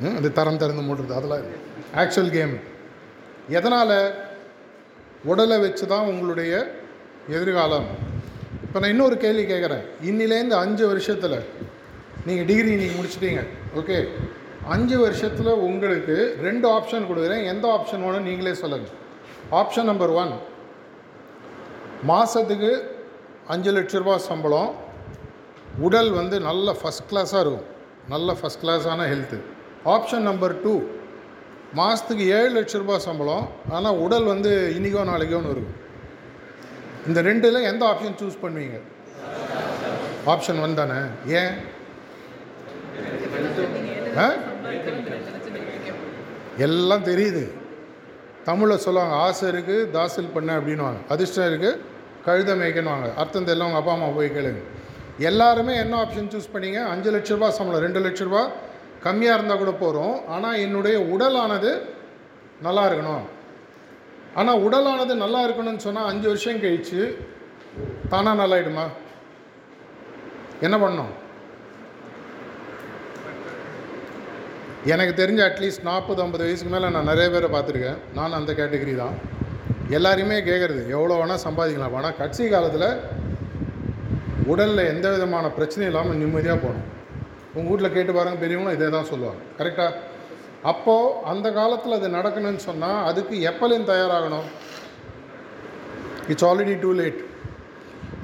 [0.00, 1.44] ம், அது தரம் திறந்து மூடுறது அதெல்லாம்
[2.00, 2.54] ஆக்சுவல் கேம்
[3.50, 3.96] எதனால்
[5.24, 6.52] உடலை வச்சு தான் உங்களுடைய
[7.28, 7.86] எதிர்காலம்?
[8.64, 9.84] இப்போ நான் இன்னொரு கேள்வி கேட்குறேன்.
[10.08, 11.36] இன்னிலேருந்து அஞ்சு வருஷத்தில்
[12.26, 13.42] நீங்கள் டிகிரி நீங்கள் முடிச்சிட்டீங்க
[13.80, 13.96] ஓகே
[14.74, 17.42] அஞ்சு வருஷத்தில் உங்களுக்கு ரெண்டு ஆப்ஷன் கொடுக்குறேன்.
[17.52, 18.94] எந்த ஆப்ஷன் வேணும் நீங்களே சொல்லுங்கள்
[19.52, 20.32] ஆப்ஷன் நம்பர் ஒன்
[22.02, 22.94] மாதத்துக்கு
[23.46, 24.74] அஞ்சு லட்ச ரூபா சம்பளம்.
[25.78, 27.64] உடல் வந்து நல்ல ஃபஸ்ட் கிளாஸாக இருக்கும்.
[28.08, 29.40] நல்ல ஃபஸ்ட் கிளாஸான ஹெல்த்து
[29.84, 30.82] ஆப்ஷன் நம்பர் டூ
[31.72, 33.48] மாதத்துக்கு ஏழு லட்ச ரூபா சம்பளம்.
[33.70, 35.84] ஆனால் உடல் வந்து இன்றைக்கோ நாளைக்கோன்னு இருக்கும்.
[37.06, 38.80] இந்த ரெண்டில் எந்த ஆப்ஷன் சூஸ் பண்ணுவீங்க?
[40.26, 40.94] ஆப்ஷன் ஒன் தானே?
[41.26, 41.54] ஏன்?
[44.18, 44.32] ஆ?
[46.58, 47.50] எல்லாம் தெரியுது.
[48.46, 51.78] தமிழில் சொல்லுவாங்க ஆசை இருக்குது தாசில் பண்ண அப்படின்வாங்க அதிர்ஷ்டம் இருக்குது
[52.26, 53.08] கழுத மேய்க்கணுவாங்க.
[53.22, 54.62] அர்த்தம் தெரியல உங்கள் அப்பா அம்மா போய் கேளுங்க
[55.28, 56.80] எல்லாருமே என்ன ஆப்ஷன் சூஸ் பண்ணீங்க?
[56.92, 58.42] அஞ்சு லட்ச ரூபா சம்பளம் ரெண்டு லட்ச ரூபா
[59.04, 61.70] கம்மியாக இருந்தால் கூட போகிறோம் ஆனால் என்னுடைய உடலானது
[62.66, 63.24] நல்லா இருக்கணும்.
[64.40, 67.02] ஆனால் உடலானது நல்லா இருக்கணும்னு சொன்னால் அஞ்சு வருஷம் கழித்து
[68.12, 68.86] தானாக நல்லாயிடுமா?
[70.66, 71.12] என்ன பண்ணோம்
[74.92, 78.00] எனக்கு தெரிஞ்ச அட்லீஸ்ட் நாற்பது ஐம்பது வயசுக்கு மேலே நான் நிறைய பேரை பார்த்துருக்கேன்.
[78.16, 79.14] நான் அந்த கேட்டகரி தான்.
[79.96, 81.94] எல்லாருமே கேட்குறது எவ்வளோ வேணால் சம்பாதிக்கலாம்.
[81.98, 82.88] ஆனால் கட்சி காலத்தில்
[84.52, 86.86] உடலில் எந்த விதமான பிரச்சனையும் இல்லாமல் நிம்மதியாக போகணும்.
[87.56, 89.40] உங்கள் வீட்டில் கேட்டு பாருங்கள் பெரியவங்களும் இதே தான் சொல்லுவாங்க.
[89.58, 89.98] கரெக்டாக
[90.72, 94.46] அப்போது அந்த காலத்தில் அது நடக்கணும்னு சொன்னால் அதுக்கு எப்போலையும் தயாராகணும்?
[96.32, 97.20] இட்ஸ் ஆல்ரெடி டூ லேட்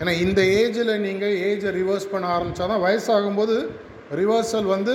[0.01, 3.57] ஏன்னா இந்த ஏஜில் நீங்கள் ஏஜை ரிவர்ஸ் பண்ண ஆரம்பித்தா தான் வயசாகும்போது
[4.23, 4.95] ரிவர்சல் வந்து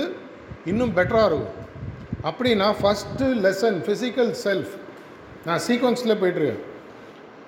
[0.70, 1.54] இன்னும் பெட்டராக இருக்கும்.
[2.28, 4.72] அப்படின்னா ஃபஸ்ட்டு லெசன் ஃபிசிக்கல் செல்ஃப்
[5.48, 6.62] நான் சீக்வன்ஸில் போயிட்டுருக்கேன்.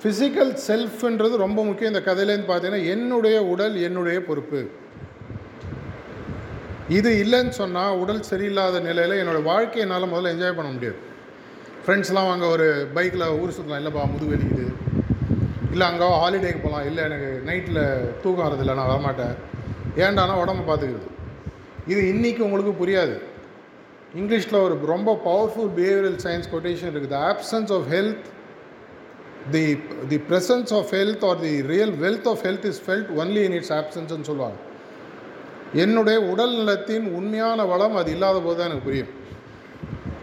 [0.02, 1.92] ஃபிசிக்கல் செல்ஃப்ன்றது ரொம்ப முக்கியம்.
[1.92, 4.60] இந்த கதையிலேருந்து பார்த்தீங்கன்னா என்னுடைய உடல் என்னுடைய பொறுப்பு.
[6.98, 10.98] இது இல்லைன்னு சொன்னால் உடல் சரியில்லாத நிலையில் என்னோடய வாழ்க்கையை என்னால் முதல்ல என்ஜாய் பண்ண முடியாது.
[11.84, 12.66] ஃப்ரெண்ட்ஸ்லாம் அங்கே ஒரு
[12.96, 14.66] பைக்கில் ஊர் சுற்றலாம் இல்லைப்பா முதுகு வலிக்குது.
[15.72, 17.82] இல்லை அங்கே ஹாலிடேக்கு போகலாம் இல்லை எனக்கு நைட்டில்
[18.22, 19.34] தூக்கம் வரதில்லை நான் வரமாட்டேன்.
[20.04, 21.08] ஏண்டானா உடம்பு பார்த்துக்கிறது.
[21.92, 23.14] இது இன்றைக்கி உங்களுக்கு புரியாது.
[24.18, 27.16] இங்கிலீஷில் ஒரு ரொம்ப பவர்ஃபுல் பிஹேவியரல் சயின்ஸ் கொட்டேஷன் இருக்குது.
[27.30, 28.26] Absence of health
[29.54, 29.64] the
[30.08, 33.72] the presence of health are the real wealth of health is felt only in its
[33.72, 34.58] ஆப்சன்ஸ்னு சொல்லுவாங்க.
[35.84, 39.12] என்னுடைய உடல் நலத்தின் உண்மையான வளம் அது இல்லாத போது தான் எனக்கு புரியும்.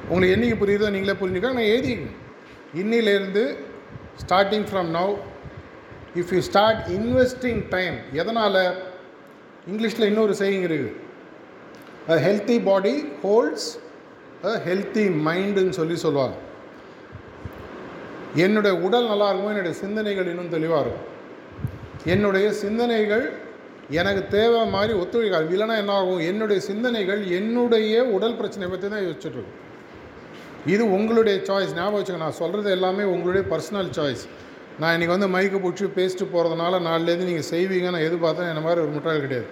[0.09, 1.95] உங்களுக்கு என்றைக்கு புரியுதோ நீங்களே புரிஞ்சுக்க நான் எழுதி
[2.81, 3.43] இன்னிலேருந்து
[4.23, 5.15] starting from now
[6.19, 8.63] if you start investing time எதனால்?
[9.71, 10.93] இங்கிலீஷில் இன்னொரு செய்யுங்க இருக்குது.
[12.13, 12.93] A healthy body
[13.23, 13.69] holds
[14.51, 16.35] a healthy மைண்டுன்னு சொல்லி சொல்லுவாங்க.
[18.45, 21.05] என்னுடைய உடல் நல்லா இருக்கும் என்னுடைய சிந்தனைகள் இன்னும் தெளிவாக இருக்கும்.
[22.13, 23.25] என்னுடைய சிந்தனைகள்
[23.99, 25.47] எனக்கு தேவை மாதிரி ஒத்துழைக்காது.
[25.55, 26.21] இல்லைன்னா என்ன ஆகும்?
[26.31, 29.63] என்னுடைய சிந்தனைகள் என்னுடைய உடல் பிரச்சனை பற்றி தான் யோசிச்சிட்டுருக்கோம்
[30.73, 34.23] இது உங்களுடைய சாய்ஸ் ஞாபகம் வச்சுக்க நான் சொல்கிறது எல்லாமே உங்களுடைய பர்சனல் சாய்ஸ்
[34.81, 38.49] நான் இன்றைக்கி வந்து மைக்கு பிடிச்சி பேசிட்டு போகிறதுனால நாளிலேருந்து நீங்கள் செய்வீங்க நான் எதிர்பார்த்தேன்.
[38.53, 39.47] என்ன மாதிரி ஒரு முட்டாள் கிடையாது.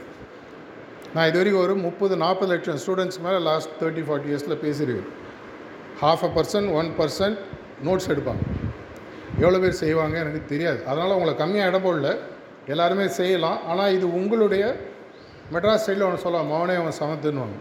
[1.15, 5.11] நான் இது வரைக்கும் ஒரு முப்பது நாற்பது லட்சம் ஸ்டூடெண்ட்ஸ்க்கு மேலே லாஸ்ட் தேர்ட்டி ஃபார்ட்டி இயர்ஸில் பேசியிருக்கேன்.
[6.01, 7.37] Half a percent one percent
[7.87, 8.43] notes எடுப்பாங்க.
[9.43, 10.79] எவ்வளோ பேர் செய்வாங்க எனக்கு தெரியாது.
[10.89, 12.09] அதனால் உங்களை கம்மியாக இடம் போடல
[12.73, 13.59] எல்லாருமே செய்யலாம்.
[13.71, 14.63] ஆனால் இது உங்களுடைய
[15.53, 16.51] மெட்ராஸ் ஸ்டைலில் ஒன்று சொல்லலாம்.
[16.53, 17.57] மௌனே அவன் சமத்துன்னுவாங்க.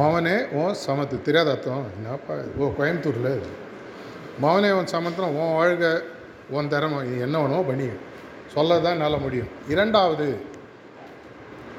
[0.00, 1.16] மவனே உன் சமத்து.
[1.28, 1.86] தெரியாத அர்த்தம்.
[1.96, 3.32] என்னப்பா ஓ கோயம்புத்தூரில்
[4.44, 5.86] மவனே உன் சமத்துனா உன் வாழ்க
[6.56, 7.88] உன் திறமை இது என்ன வேணுமோ பண்ணி
[8.54, 9.50] சொல்ல தான் என்னால் முடியும்.
[9.74, 10.28] இரண்டாவது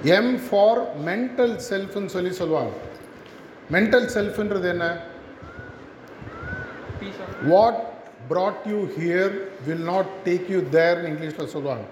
[0.04, 2.72] எம் ஃபார் மென்டல் செல்ஃப்னு சொல்லி சொல்லுவாங்க.
[3.72, 4.98] மென்டல் செல்ஃப்ன்றது என்ன?
[7.44, 7.82] What
[8.30, 9.34] brought you here
[9.66, 11.86] will not take you தேர்னு இங்கிலீஷில் சொல்லுவாங்க.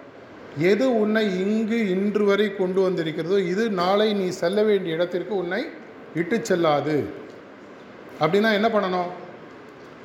[0.58, 5.66] எது உன்னை இங்கு இன்று வரை கொண்டு வந்திருக்கிறதோ இது நாளை நீ செல்ல வேண்டிய இடத்திற்கு உன்னை
[6.16, 7.10] இட்டு செல்லாது.
[8.20, 9.12] அப்படின்னா என்ன பண்ணணும்?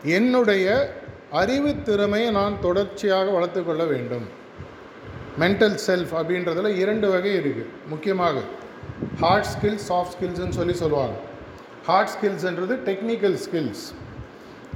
[0.03, 0.95] என்னுடைய
[1.31, 4.43] அறிவு திறமையை நான் தொடர்ச்சியாக வளர்த்து கொள்ள வேண்டும்.
[5.43, 8.43] மென்டல் செல்ஃப் அப்படின்றதுல இரண்டு வகை இருக்குது முக்கியமாக
[9.23, 11.17] ஹார்ட் ஸ்கில்ஸ் சாஃப்ட் ஸ்கில்ஸ்ன்னு சொல்லி சொல்லுவாங்க.
[11.89, 13.85] ஹார்ட் ஸ்கில்ஸ்ன்றது டெக்னிக்கல் ஸ்கில்ஸ்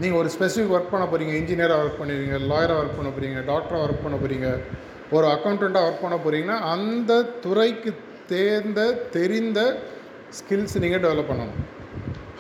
[0.02, 4.04] நீங்கள் ஒரு ஸ்பெசிஃபிக் ஒர்க் பண்ண போகிறீங்க இன்ஜினியராக ஒர்க் பண்ணுவீங்க லாயராக ஒர்க் பண்ண போகிறீங்க டாக்டராக ஒர்க்
[4.04, 4.48] பண்ண போகிறீங்க
[5.16, 7.12] ஒரு அக்கௌண்ட்டாக ஒர்க் பண்ண போகிறீங்கன்னா அந்த
[7.44, 7.92] துறைக்கு
[8.32, 8.80] தேர்ந்த
[9.16, 9.60] தெரிந்த
[10.38, 11.58] ஸ்கில்ஸ் நீங்கள் டெவலப் பண்ணணும்.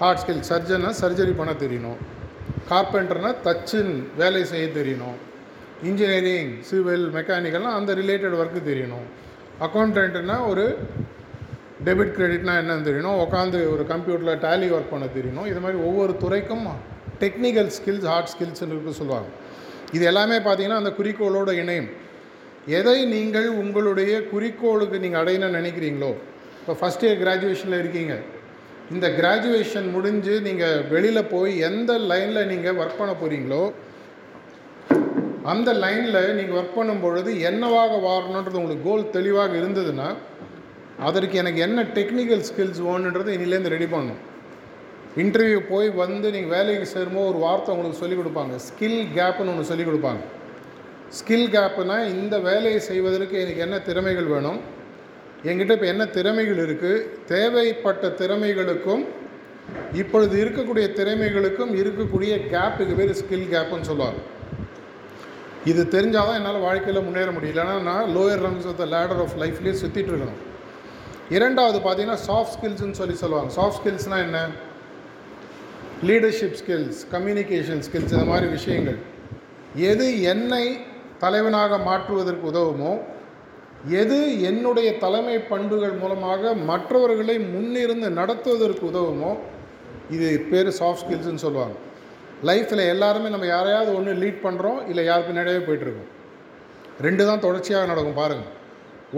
[0.00, 1.98] ஹார்ட் ஸ்கில் சர்ஜன்னா சர்ஜரி பண்ண தெரியணும்.
[2.70, 5.16] கார்பெண்டர்னால் தச்சின் வேலை செய்ய தெரியணும்.
[5.88, 9.06] இன்ஜினியரிங் சிவில் மெக்கானிக்கல்னால் அந்த ரிலேட்டட் ஒர்க்கு தெரியணும்.
[9.66, 10.64] அக்கௌண்டண்ட்னா ஒரு
[11.86, 13.18] டெபிட் கிரெடிட்னா என்னன்னு தெரியணும்.
[13.24, 15.46] உட்காந்து ஒரு கம்ப்யூட்டரில் டேலி ஒர்க் பண்ண தெரியணும்.
[15.50, 16.66] இது மாதிரி ஒவ்வொரு துறைக்கும்
[17.22, 19.28] டெக்னிக்கல் ஸ்கில்ஸ் ஹார்ட் ஸ்கில்ஸ்னு இருக்கு சொல்லுவாங்க.
[19.96, 21.90] இது எல்லாமே பார்த்தீங்கன்னா அந்த குறிக்கோளோட இணையும்.
[22.78, 26.10] எதை நீங்கள் உங்களுடைய குறிக்கோளுக்கு நீங்கள் அடையணும்னு நினைக்கிறீங்களோ
[26.60, 28.14] இப்போ ஃபஸ்ட் இயர் கிராஜுவேஷனில் இருக்கீங்க.
[28.94, 33.62] இந்த கிராஜுவேஷன் முடிஞ்சு நீங்கள் வெளியில் போய் எந்த லைனில் நீங்கள் ஒர்க் பண்ண போகிறீங்களோ
[35.50, 40.08] அந்த லைனில் நீங்கள் ஒர்க் பண்ணும் பொழுது என்னவாக வாரணுன்றது உங்களுக்கு கோல் தெளிவாக இருந்ததுன்னா
[41.08, 44.22] அதற்கு எனக்கு என்ன டெக்னிக்கல் ஸ்கில்ஸ் வேணுன்றது இனிலேருந்து ரெடி பண்ணணும்.
[45.22, 48.54] இன்டர்வியூ போய் வந்து நீங்கள் வேலைக்கு சேரும்போது ஒரு வார்த்தை உங்களுக்கு சொல்லிக் கொடுப்பாங்க.
[48.68, 50.22] ஸ்கில் கேப்புன்னு ஒன்று சொல்லிக் கொடுப்பாங்க.
[51.18, 54.58] ஸ்கில் கேப்புனா இந்த வேலையை செய்வதற்கு எனக்கு என்ன திறமைகள் வேணும்?
[55.48, 59.04] என்கிட்ட இப்போ என்ன திறமைகள் இருக்குது தேவைப்பட்ட திறமைகளுக்கும்
[60.00, 64.20] இப்பொழுது இருக்கக்கூடிய திறமைகளுக்கும் இருக்கக்கூடிய கேப்புக்கு பேர் ஸ்கில் கேப்புன்னு சொல்லுவாங்க.
[65.70, 69.34] இது தெரிஞ்சால் தான் என்னால் வாழ்க்கையில் முன்னேற முடியும் இல்லைன்னா நான் lower rungs of the ladder of
[69.42, 70.40] லைஃப்லேயே சுற்றிட்டு இருக்கணும்.
[71.36, 73.50] இரண்டாவது பார்த்தீங்கன்னா சாஃப்ட் ஸ்கில்ஸ்னு சொல்லி சொல்லுவாங்க.
[73.58, 74.38] சாஃப்ட் ஸ்கில்ஸ்னால் என்ன?
[76.08, 78.98] லீடர்ஷிப் ஸ்கில்ஸ் கம்யூனிகேஷன் ஸ்கில்ஸ் இந்த மாதிரி விஷயங்கள்.
[79.90, 80.64] எது என்னை
[81.24, 82.92] தலைவனாக மாற்றுவதற்கு உதவுமோ
[84.02, 84.18] எது
[84.50, 89.32] என்னுடைய தலைமை பண்புகள் மூலமாக மற்றவர்களை முன்னிருந்து நடத்துவதற்கு உதவுமோ
[90.16, 91.76] இது பேர் சாஃப்ட் ஸ்கில்ஸ்னு சொல்லுவாங்க.
[92.46, 96.10] லைஃப்பில் எல்லாருமே நம்ம யாரையாவது ஒன்று லீட் பண்ணுறோம் இல்லை யார் பின்னாடியே போயிட்டுருக்கோம்.
[97.06, 98.54] ரெண்டு தான் தொடர்ச்சியாக நடக்கும் பாருங்கள்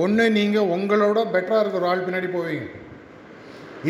[0.02, 2.66] ஒன்று நீங்கள் உங்களோட பெட்டராக இருக்கிற ஒரு ஆள் பின்னாடி போவீங்க.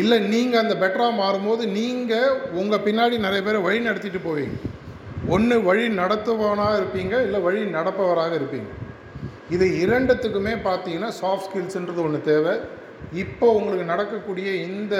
[0.01, 4.55] இல்லை நீங்கள் அந்த பெட்டராக மாறும்போது நீங்கள் உங்கள் பின்னாடி நிறைய பேரை வழி நடத்திட்டு போவீங்க.
[5.35, 8.69] ஒன்று வழி நடத்துபவனாக இருப்பீங்க இல்லை வழி நடப்பவராக இருப்பீங்க.
[9.55, 12.53] இது இரண்டுத்துக்குமே பார்த்தீங்கன்னா சாஃப்ட் ஸ்கில்ஸுன்றது ஒன்று தேவை.
[13.23, 14.95] இப்போ உங்களுக்கு நடக்கக்கூடிய இந்த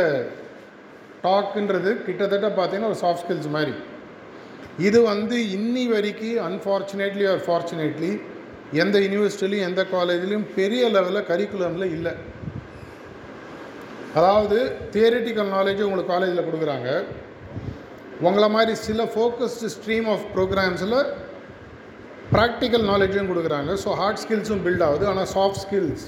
[1.24, 3.74] டாக்குன்றது கிட்டத்தட்ட பார்த்தீங்கன்னா ஒரு சாஃப்ட் ஸ்கில்ஸ் மாதிரி.
[4.88, 8.12] இது வந்து இன்னி வரைக்கும் அன்ஃபார்ச்சுனேட்லி ஆர் ஃபார்ச்சுனேட்லி
[8.84, 12.14] எந்த யூனிவர்சிட்டிலையும் எந்த காலேஜ்லேயும் பெரிய லெவலில் கரிக்குலமில் இல்லை.
[14.20, 14.58] அதாவது
[14.94, 16.90] தியரிட்டிக்கல் நாலேஜ் உங்களுக்கு காலேஜில் கொடுக்குறாங்க.
[18.28, 20.98] உங்களை மாதிரி சில ஃபோக்கஸ்டு ஸ்ட்ரீம் ஆஃப் ப்ரோக்ராம்ஸில்
[22.34, 23.72] ப்ராக்டிக்கல் நாலேஜும் கொடுக்குறாங்க.
[23.84, 25.06] ஸோ ஹார்ட் ஸ்கில்ஸும் பில்ட் ஆகுது.
[25.12, 26.06] ஆனால் சாஃப்ட் ஸ்கில்ஸ்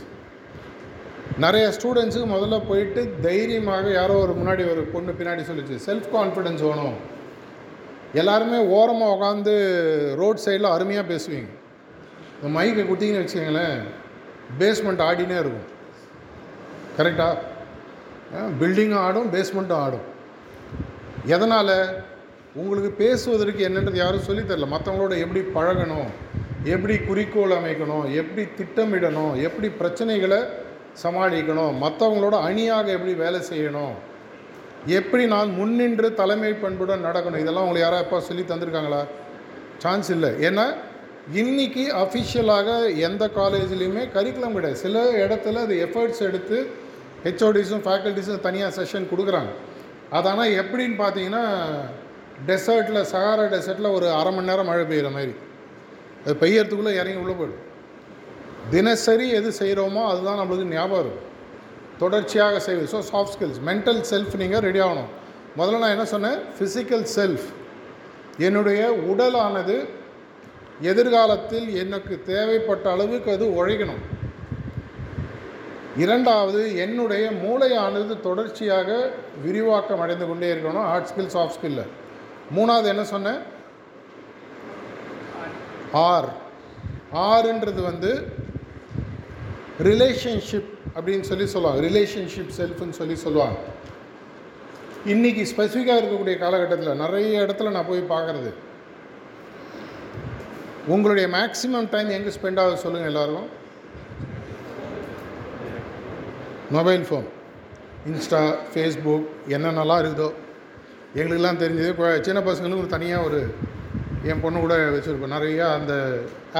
[1.46, 6.96] நிறைய ஸ்டூடெண்ட்ஸுக்கு முதல்ல போயிட்டு தைரியமாக யாரோ ஒரு முன்னாடி ஒரு பொண்ணு பின்னாடி சொல்லிச்சு செல்ஃப் கான்ஃபிடென்ஸ் வேணும்.
[8.22, 9.54] எல்லாருமே ஓரமாக உட்காந்து
[10.22, 11.52] ரோட் சைடில் அருமையாக பேசுவீங்க.
[12.36, 13.78] இந்த மைக்கை குட்டிங்கன்னு வச்சுக்கோங்களேன்
[14.60, 15.68] பேஸ்மெண்ட் ஆடினே இருக்கும்.
[16.98, 17.38] கரெக்டாக
[18.62, 20.08] பில்டிங்கும் ஆடும் பேஸ்மெண்ட்டும் ஆடும்.
[21.36, 21.76] எதனால்?
[22.62, 26.10] உங்களுக்கு பேசுவதற்கு என்னன்றது யாரும் சொல்லித்தரல மற்றவங்களோட எப்படி பழகணும்
[26.74, 30.40] எப்படி குறிக்கோள் அமைக்கணும் எப்படி திட்டமிடணும் எப்படி பிரச்சனைகளை
[31.04, 33.96] சமாளிக்கணும் மற்றவங்களோட அணியாக எப்படி வேலை செய்யணும்
[34.86, 37.44] எப்படி நான் முன்னின்று தலைமை பண்புடன் நடக்கணும்?
[37.44, 39.06] இதெல்லாம் உங்களுக்கு யாராவது எப்போ சொல்லி தந்திருக்காங்களா?
[39.78, 40.30] சான்ஸ் இல்லை.
[40.30, 40.66] ஏன்னா
[41.34, 44.76] இன்றைக்கி அஃபிஷியலாக எந்த காலேஜ்லேயுமே கரிக்குலம் கிடையாது.
[44.76, 46.58] சில இடத்துல அது எஃபர்ட்ஸ் எடுத்து
[47.24, 49.52] ஹெச்ஓடிஸும் ஃபேக்கல்ட்டிஸும் தனியாக செஷன் கொடுக்குறாங்க.
[50.10, 51.44] அது ஆனால் எப்படின்னு பார்த்தீங்கன்னா
[52.48, 55.34] டெசர்ட்டில் சகாரா டெசர்ட்டில் ஒரு அரை மணி நேரம் மழை பெய்கிற மாதிரி.
[56.24, 57.64] அது பெய்யறதுக்குள்ளே இறங்கி உள்ளே போயிடும்.
[58.70, 61.32] தினசரி எது செய்கிறோமோ அதுதான் நம்மளுக்கு ஞாபகம் இருக்கும்
[62.04, 62.88] தொடர்ச்சியாக செய்வது.
[62.94, 65.12] So soft skills mental self நீங்கள் ரெடி ஆகணும்.
[65.60, 66.40] முதல்ல நான் என்ன சொன்னேன்?
[66.58, 67.48] ஃபிசிக்கல் செல்ஃப்
[68.48, 69.76] என்னுடைய உடலானது
[70.92, 74.02] எதிர்காலத்தில் எனக்கு தேவைப்பட்ட அளவுக்கு அது உழைக்கணும்.
[76.04, 78.90] இரண்டாவது என்னுடைய மூளையானது தொடர்ச்சியாக
[79.44, 80.88] விரிவாக்கம் அடைந்து கொண்டே இருக்கணும்.
[80.92, 81.84] ஹார்ட் ஸ்கில் சாஃப்ட் ஸ்கில்ல
[82.58, 83.42] மூணாவது என்ன சொன்னேன்?
[86.08, 86.30] ஆர்
[87.30, 88.12] ஆறுன்றது வந்து
[89.90, 91.80] ரிலேஷன்ஷிப் அப்படின்னு சொல்லி சொல்லுவாங்க.
[91.88, 93.58] ரிலேஷன்ஷிப் செல்ஃப்னு சொல்லி சொல்லுவாங்க.
[95.14, 98.52] இன்றைக்கி ஸ்பெசிஃபிக்காக இருக்கக்கூடிய காலகட்டத்தில் நிறைய இடத்துல நான் போய் பார்க்குறது.
[100.94, 103.50] உங்களுடைய மேக்ஸிமம் டைம் எங்கே ஸ்பெண்ட் ஆகுது சொல்லுங்கள் எல்லாருக்கும்.
[106.78, 107.28] மொபைல் ஃபோன்
[108.12, 110.30] இன்ஸ்டா ஃபேஸ்புக் என்னென்னலாம் இருக்குதோ
[111.20, 111.92] எங்களுக்கெல்லாம் தெரிஞ்சது.
[111.94, 113.40] இப்போ சின்ன பசங்களுக்கு ஒரு தனியாக ஒரு
[114.32, 115.94] என் பொண்ணு கூட வச்சுருப்போம் நிறையா அந்த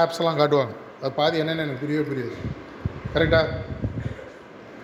[0.02, 0.74] ஆப்ஸ்லாம் காட்டுவாங்க.
[1.02, 2.36] அது பாதி என்னென்னு எனக்கு புரியவே புரியுது.
[3.14, 3.48] கரெக்டாக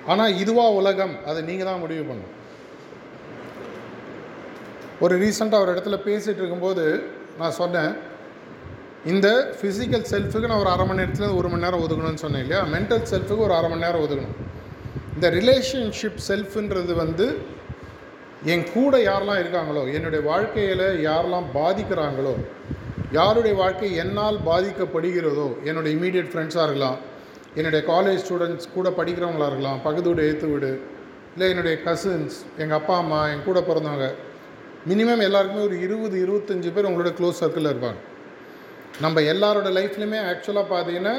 [0.06, 2.36] ஆனால் இதுவா உலகம் அதை நீங்கள் தான் முடிவு பண்ணணும்.
[5.00, 6.84] ஒரு ரீசெண்டாக ஒரு இடத்துல பேசிகிட்டு இருக்கும்போது
[7.38, 7.96] நான் சொன்னேன்
[9.04, 12.64] இந்த ஃபிசிக்கல் செல்ஃபுக்கு நான் ஒரு அரை மணி நேரத்தில் ஒரு மணி நேரம் ஒதுக்கணும்னு சொன்னேன் இல்லையா?
[12.64, 14.36] மென்டல் செல்ஃபுக்கு ஒரு அரை மணி நேரம் ஒதுக்கணும்.
[15.14, 17.26] இந்த ரிலேஷன்ஷிப் செல்ஃபுன்றது வந்து
[18.46, 22.34] என் கூட யாரெல்லாம் இருக்காங்களோ என்னுடைய வாழ்க்கையில் யாரெல்லாம் பாதிக்கிறாங்களோ
[23.12, 26.98] யாருடைய வாழ்க்கை என்னால் பாதிக்கப்படுகிறதோ என்னுடைய இமீடியட் ஃப்ரெண்ட்ஸாக இருக்கலாம்
[27.54, 29.80] என்னுடைய காலேஜ் ஸ்டூடெண்ட்ஸ் கூட படிக்கிறவங்களா இருக்கலாம்.
[29.82, 30.80] பக்கத்து எழுத்து ஏற்று வீடு
[31.32, 34.08] இல்லை என்னுடைய கசின்ஸ் எங்கள் அப்பா அம்மா என் கூட பிறந்தவங்க.
[34.88, 38.00] மினிமம் எல்லாருக்குமே ஒரு இருபது இருபத்தஞ்சி பேர் உங்களோட க்ளோஸ் சர்க்கிளில் இருப்பாங்க.
[39.00, 41.14] நம்ம எல்லாரோட லைஃப்லையுமே ஆக்சுவலாக பார்த்தீங்கன்னா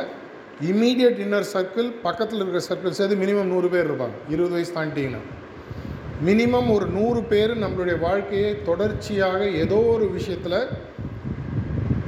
[0.71, 4.17] இமீடியட் இன்னர் சர்க்கிள் பக்கத்தில் இருக்கிற சர்க்கிள் சேர்த்து மினிமம் நூறு பேர் இருப்பாங்க.
[4.29, 5.21] இருபது வயசு தாண்டிங்கன்னா.
[6.25, 10.59] மினிமம் ஒரு நூறு பேர் நம்மளுடைய வாழ்க்கையை தொடர்ச்சியாக ஏதோ ஒரு விஷயத்தில்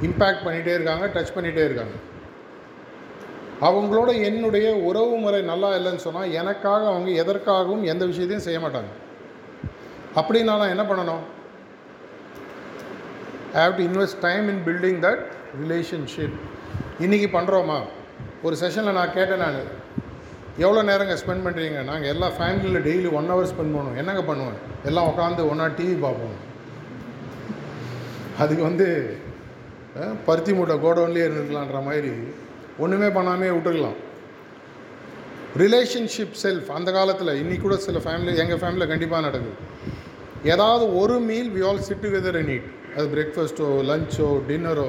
[0.07, 1.95] இம்பேக்ட் பண்ணிகிட்டே இருக்காங்க டச் பண்ணிகிட்டே இருக்காங்க.
[3.67, 8.91] அவங்களோட என்னுடைய உறவு முறை நல்லா இல்லைன்னு சொன்னால் எனக்காக அவங்க எதற்காகவும் எந்த விஷயத்தையும் செய்ய மாட்டாங்க.
[10.19, 11.23] அப்படின்னா நான் என்ன பண்ணணும்?
[13.55, 15.23] I have to invest time in building that
[15.63, 16.37] relationship
[17.05, 17.79] இன்றைக்கி பண்ணுறோமா
[18.47, 19.59] ஒரு செஷனில் நான் கேட்டேன் நான்.
[20.63, 23.99] எவ்வளோ நேரங்க ஸ்பெண்ட் பண்ணுறீங்க நாங்கள் எல்லா ஃபேமிலியில் டெய்லி ஒன் ஹவர் ஸ்பெண்ட் பண்ணுவோம்.
[24.01, 24.57] என்னங்க பண்ணுவோம்
[24.89, 26.39] எல்லாம் உட்காந்து ஒன்றா டிவி பார்ப்போம்.
[28.43, 28.87] அதுக்கு வந்து
[30.27, 32.13] பருத்தி மூட்டை கோடவுன்லேயே இருந்துக்கலான்ற மாதிரி
[32.77, 33.99] ஒன்றுமே பண்ணாமே விட்டுக்கலாம்
[35.57, 39.55] ரிலேஷன்ஷிப் செல்ஃப் அந்த காலத்தில் இன்றைக்கி கூட சில ஃபேமிலி எங்கள் ஃபேமிலியில் கண்டிப்பாக நடக்குது.
[40.43, 44.87] ஏதாவது ஒரு meal we all sit together and eat அது பிரேக்ஃபாஸ்ட்டோ லஞ்சோ டின்னரோ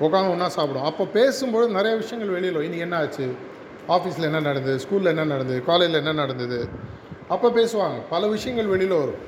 [0.00, 3.26] உட்காந்து ஒன்றா சாப்பிடும் அப்போ பேசும்போது நிறைய விஷயங்கள் வெளியில் இன்றைக்கி இன்னைக்கு என்ன ஆச்சு?
[3.88, 4.84] ஆஃபீஸில் என்ன நடந்தது?
[4.84, 5.64] ஸ்கூலில் என்ன நடந்தது?
[5.64, 6.68] காலேஜில் என்ன நடந்தது?
[7.28, 8.00] அப்போ பேசுவாங்க.
[8.10, 9.22] பல விஷயங்கள் வெளியில் வரும்.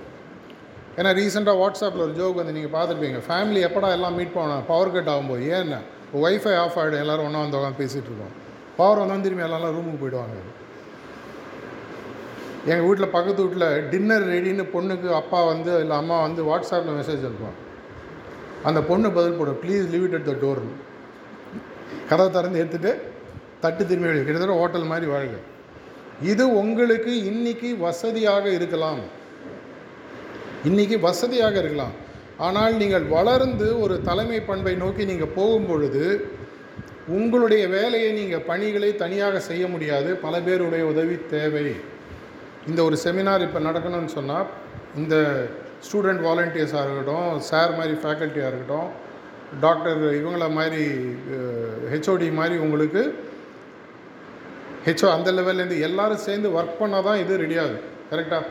[0.96, 3.20] ஏன்னா ரீசெண்டாக வாட்ஸ்அப்பில் ஒரு ஜோக் வந்து நீங்கள் பார்த்துருப்பீங்க.
[3.28, 5.44] ஃபேமிலி எப்படா எல்லாம் மீட் பண்ண பவர் கட் ஆகும்போது.
[5.59, 5.78] ஏன்னா
[6.14, 8.34] ஒய்ஃபை ஆஃப் ஆகிடும் எல்லோரும் ஒன்றா வந்து உட்காந்து பேசிகிட்டு இருக்கோம்.
[8.76, 10.36] பவர் வந்தால் திரும்பி எல்லாம் ரூமுக்கு போயிடுவாங்க.
[12.70, 17.58] எங்கள் வீட்டில் பக்கத்து வீட்டில் டின்னர் ரெடின்னு பொண்ணுக்கு அப்பா வந்து இல்லை அம்மா வந்து வாட்ஸ்அப்பில் மெசேஜ் அனுப்புவான்
[18.68, 19.58] அந்த பொண்ணு பதில் போடும்.
[19.62, 20.62] Please leave it at the door
[22.08, 22.92] கதவை திறந்து எடுத்துகிட்டு
[23.60, 24.24] தட்டு திரும்பி வெளியே.
[24.24, 25.36] கிட்டத்தட்ட ஹோட்டல் மாதிரி வாழ்க
[26.22, 29.00] இது உங்களுக்கு இன்றைக்கி வசதியாக இருக்கலாம்.
[30.64, 31.94] இன்றைக்கி வசதியாக இருக்கலாம்.
[32.44, 36.05] ஆனால் நீங்கள் வளர்ந்து ஒரு தலைமை பண்பை நோக்கி நீங்கள் போகும் பொழுது
[37.16, 40.11] உங்களுடைய வேலையை நீங்கள் பணிகளை தனியாக செய்ய முடியாது.
[40.25, 41.66] பல பேருடைய உதவி தேவை.
[42.70, 44.51] இந்த ஒரு செமினார் இப்போ நடக்கணும்னு சொன்னால்
[45.01, 45.16] இந்த
[45.87, 48.90] ஸ்டூடெண்ட் வாலண்டியர்ஸாக இருக்கட்டும் சார் மாதிரி ஃபேக்கல்ட்டியாக இருக்கட்டும்
[49.64, 50.85] டாக்டர் இவங்கள மாதிரி
[51.92, 53.03] ஹெச்ஓடி மாதிரி உங்களுக்கு
[54.87, 57.79] ஹெச்ஓ அந்த லெவல்லேருந்து எல்லோரும் சேர்ந்து ஒர்க் பண்ணால் தான் இது ரெடி ஆகுது.
[58.11, 58.44] கரெக்டாக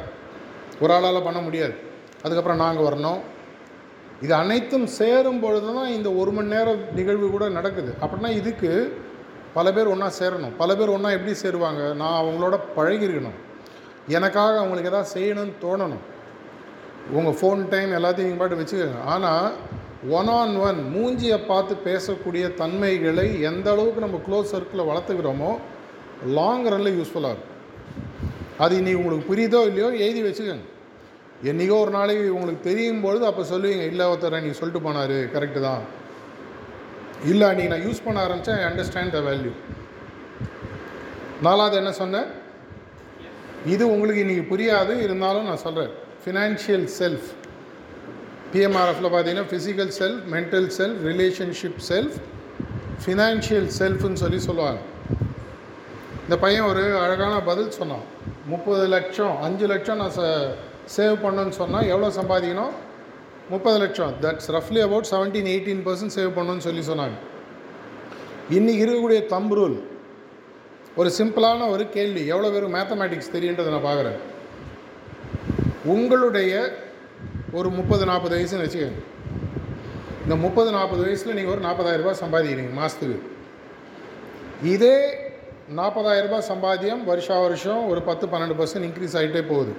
[0.83, 1.75] ஒரு ஆளால் பண்ண முடியாது.
[2.23, 3.21] அதுக்கப்புறம் நாங்கள் வரணும்.
[4.23, 7.91] இது அனைத்தும் சேரும் பொழுது தான் இந்த ஒரு மணி நேரம் நிகழ்வு கூட நடக்குது.
[8.03, 8.71] அப்படின்னா இதுக்கு
[9.57, 10.53] பல பேர் ஒன்றா சேரணும்.
[10.61, 11.81] பல பேர் ஒன்றா எப்படி சேருவாங்க?
[12.01, 13.39] நான் அவங்களோட பழகிருக்கணும்.
[14.17, 16.03] எனக்காக அவங்களுக்கு எதாவது செய்யணும்னு தோணணும்.
[17.17, 19.01] உங்கள் ஃபோன் டைம் எல்லாத்தையும் நீங்கள் பாட்டு வச்சுக்கோங்க.
[19.13, 19.47] ஆனால்
[20.17, 25.51] ஒன் ஆன் ஒன் மூஞ்சியை பார்த்து பேசக்கூடிய தன்மைகளை எந்த அளவுக்கு நம்ம க்ளோஸ் சர்க்கிளில் வளர்த்துக்கிறோமோ
[26.37, 27.53] லாங் ரனில் யூஸ்ஃபுல்லாக இருக்கும்.
[28.63, 30.65] அது நீ உங்களுக்கு புரியுதோ இல்லையோ எழுதி வச்சுக்கோங்க.
[31.43, 35.83] என்றைக்கோ ஒரு நாளைக்கு உங்களுக்கு தெரியும் பொழுது அப்போ சொல்லுவீங்க இல்லை ஒருத்தர் நீங்கள் சொல்லிட்டு போனார் கரெக்டு தான்.
[37.31, 39.53] இல்லை நீ நான் யூஸ் பண்ண ஆரம்பித்தேன் ஐ அண்டர்ஸ்டாண்ட் த வேல்யூ
[41.45, 42.27] நாலாவது என்ன சொன்னேன்?
[43.73, 45.93] இது உங்களுக்கு இன்றைக்கி புரியாது இருந்தாலும் நான் சொல்கிறேன்
[46.23, 47.27] ஃபினான்ஷியல் செல்ஃப்
[48.53, 52.17] பிஎம்ஆர்எஃப்பில் பார்த்தீங்கன்னா physical self mental self relationship self
[53.05, 54.81] financial செல்ஃப்னு சொல்லி சொல்லுவாங்க.
[56.23, 58.05] இந்த பையன் ஒரு அழகான பதில் சொன்னான்.
[58.51, 60.23] முப்பது லட்சம் அஞ்சு லட்சம் நான் ச
[60.93, 62.73] சேவ் பண்ணணும்னு சொன்னால் எவ்வளோ சம்பாதிக்கணும்?
[63.53, 64.13] முப்பது லட்சம்.
[64.23, 67.17] That's ரஃப்லி about seventeen eighteen percent save பண்ணணும்னு சொல்லி சொன்னாங்க.
[68.57, 69.77] இன்றைக்கி இருக்கக்கூடிய தம் ரூல்
[70.99, 72.23] ஒரு சிம்பிளான ஒரு கேள்வி.
[72.33, 74.19] எவ்வளோ பேர் மேத்தமேட்டிக்ஸ் தெரியுன்றதை நான் பார்க்குறேன்.
[75.93, 76.53] உங்களுடைய
[77.57, 79.01] ஒரு முப்பது நாற்பது வயசுன்னு வச்சுக்கோங்க.
[80.23, 83.17] இந்த முப்பது நாற்பது வயசில் நீங்கள் ஒரு 40000 ரூபாய் சம்பாதிக்கிறீங்க மாதத்துக்கு
[84.73, 84.95] இதே
[85.79, 89.73] நாற்பதாயிரரூபா சம்பாத்தியம் வருஷா வருஷம் ஒரு பத்து பன்னெண்டு பர்சன்ட் இன்க்ரீஸ் ஆகிட்டே போகுது.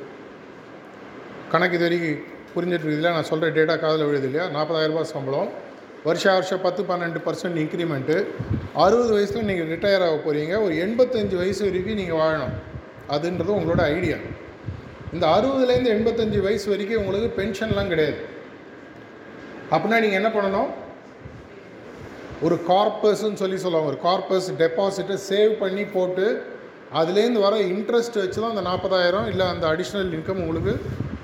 [1.52, 2.22] கணக்கு இது வரைக்கும்
[2.54, 4.44] புரிஞ்சிட்டு இருக்குதுல நான் சொல்கிற டேட்டா காதில் விழுது இல்லையா?
[4.56, 5.50] நாற்பதாயிரரூபா சம்பளம்.
[6.06, 8.16] வருஷா வருஷம் பத்து பன்னெண்டு பர்சன்ட் இன்க்ரிமெண்ட்டு
[8.85, 12.54] அறுபது வயசில் நீங்கள் ரிட்டையர் ஆக போகிறீங்க ஒரு எண்பத்தஞ்சு வயசு வரைக்கும் நீங்கள் வாழணும்.
[13.14, 14.18] அதுன்றது உங்களோட ஐடியா
[15.14, 18.18] இந்த அறுபதுலேருந்து எண்பத்தஞ்சு வயசு வரைக்கும் உங்களுக்கு பென்ஷன்லாம் கிடையாது.
[19.72, 20.70] அப்படின்னா நீங்கள் என்ன பண்ணணும்?
[22.46, 23.90] ஒரு கார்பஸ்ன்னு சொல்லி சொல்லுவாங்க.
[23.94, 26.26] ஒரு கார்பஸ் டெபாசிட்டை சேவ் பண்ணி போட்டு
[27.00, 30.74] அதுலேருந்து வர இன்ட்ரெஸ்ட் வச்சு தான் அந்த நாற்பதாயிரம் இல்லை அந்த அடிஷ்னல் இன்கம் உங்களுக்கு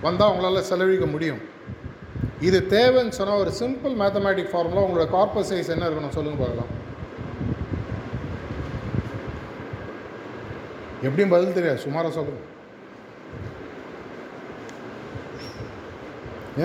[0.05, 1.43] வந்தால் உங்களால் செலவழிக்க முடியும்.
[2.49, 6.73] இது தேவைன்னு சொன்னால் ஒரு சிம்பிள் மேத்தமேட்டிக் ஃபார்முலா உங்களோட கார்பஸ் சைஸ் என்ன இருக்கணும் சொல்லுங்கள் பார்க்கலாம்.
[11.07, 12.51] எப்படியும் பதில் தெரியாது சுமாராக சொல்லுங்கள்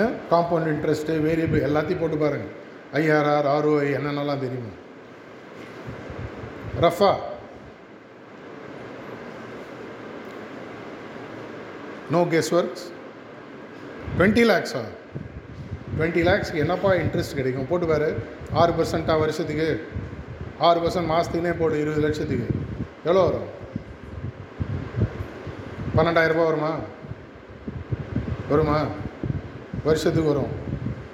[0.02, 2.54] ஏன் காம்பவுண்ட் இன்ட்ரெஸ்ட்டு வேரியபிள் எல்லாத்தையும் போட்டு பாருங்கள்
[3.02, 4.74] ஐஆர்ஆர் ஆர்ஓஐ என்னென்னலாம் தெரியுமா.
[6.86, 7.12] ரஃபா
[12.16, 12.86] நோ கெஸ் ஒர்க்ஸ்
[14.18, 14.82] டுவெண்ட்டி லேக்ஸா
[15.98, 17.68] டுவெண்ட்டி லேக்ஸ்க்கு என்னப்பா இன்ட்ரெஸ்ட் கிடைக்கும்?
[17.68, 18.24] போட்டு பாரு.
[18.52, 19.88] ஆறு பர்சன்ட்டாக வருஷத்துக்கு.
[20.60, 22.48] ஆறு பர்சன்ட் மாதத்துக்குனே போடு இருபது லட்சத்துக்கு.
[23.04, 23.56] எவ்வளோ வரும்?
[25.96, 26.76] பன்னெண்டாயிரரூபா வருமா?
[28.50, 28.86] வருமா?
[29.84, 30.52] வருஷத்துக்கு வரும்.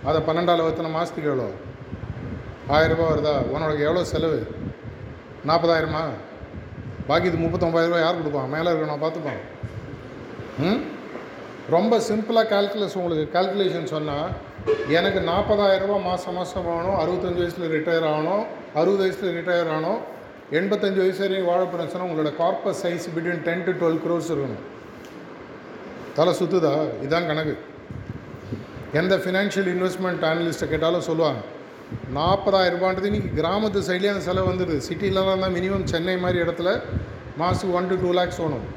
[0.03, 1.49] அதை பன்னெண்டாவில் எத்தனை மாதத்துக்கு எவ்வளோ?
[2.69, 3.41] ஆயிரரூபா வருதா?
[3.41, 4.55] உனக்கு எவ்வளோ செலவு?
[5.47, 6.03] நாற்பதாயிரமா?
[7.07, 9.41] பாக்கி இது முப்பத்தொம்பதாயிரம் யார் கொடுப்பான் மேலே இருக்க நான் பார்த்துப்பான்.
[10.59, 10.92] ம்?
[11.71, 14.31] ரொம்ப சிம்பிளாக கால்குலேஷன் உங்களுக்கு கால்குலேஷன் சொன்னால்
[14.97, 18.43] எனக்கு நாற்பதாயிரம் ரூபா மாதம் மாதம் ஆகணும் அறுபத்தஞ்சு வயசில் ரிட்டையர் ஆகணும்
[18.79, 19.99] அறுபது வயசில் ரிட்டையர் ஆகணும்
[20.59, 24.63] எண்பத்தஞ்சு வயசு வரையும் வாழ சொன்னால் உங்களோட corpus size between ten to twelve crores இருக்கணும்.
[26.17, 26.73] தலை சுற்றுதா
[27.03, 27.55] இதுதான் கணக்கு.
[29.01, 31.41] எந்த ஃபினான்ஷியல் இன்வெஸ்ட்மெண்ட் அனலிஸ்ட்டை கேட்டாலும் சொல்லுவாங்க
[32.17, 34.77] நாற்பதாயிரம் ரூபான்றது இன்றைக்கி கிராமத்து சைட்லேயே அந்த செலவு வந்துடுது.
[34.89, 36.69] சிட்டிலலாம் தான் மினிமம் சென்னை மாதிரி இடத்துல
[37.41, 38.67] மாதத்துக்கு ஒன் டு டூ லேக்ஸ் வேணும்.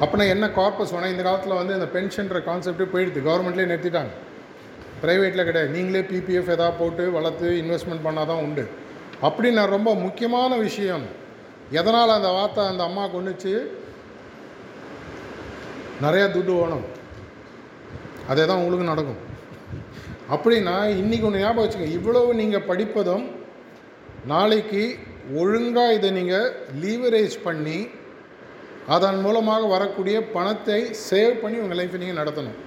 [0.00, 3.20] அப்படின்னா என்ன கார்பஸ் வேணால் இந்த காலத்தில் வந்து இந்த பென்ஷன்ற கான்செப்டே போயிடுது.
[3.28, 4.12] கவர்மெண்ட்லேயே நிறுத்திட்டாங்க.
[5.02, 5.70] ப்ரைவேட்டில் கிடையாது.
[5.76, 8.64] நீங்களே பிபிஎஃப் எதாவது போட்டு வளர்த்து இன்வெஸ்ட்மெண்ட் பண்ணால் தான் உண்டு.
[9.22, 11.04] அப்படின்னு நான் ரொம்ப முக்கியமான விஷயம்.
[11.80, 13.52] எதனால் அந்த வார்த்தை அந்த அம்மா கொண்டுச்சு
[16.04, 16.86] நிறையா துட்டு வேணும்
[18.28, 19.20] அதே தான் உங்களுக்கு நடக்கும்.
[20.34, 21.88] அப்படின்னா இன்றைக்கி ஒன்று ஞாபகம் வச்சுங்க.
[21.98, 23.24] இவ்வளவு நீங்கள் படிப்பதும்
[24.32, 24.82] நாளைக்கு
[25.34, 27.78] ஒழுங்காக இதை நீங்கள் லீவரேஜ் பண்ணி
[28.94, 30.78] அதன் மூலமாக வரக்கூடிய பணத்தை
[31.10, 32.58] சேவ் பண்ணி உங்கள் லைஃப்பை நீங்கள் நடத்தணும்.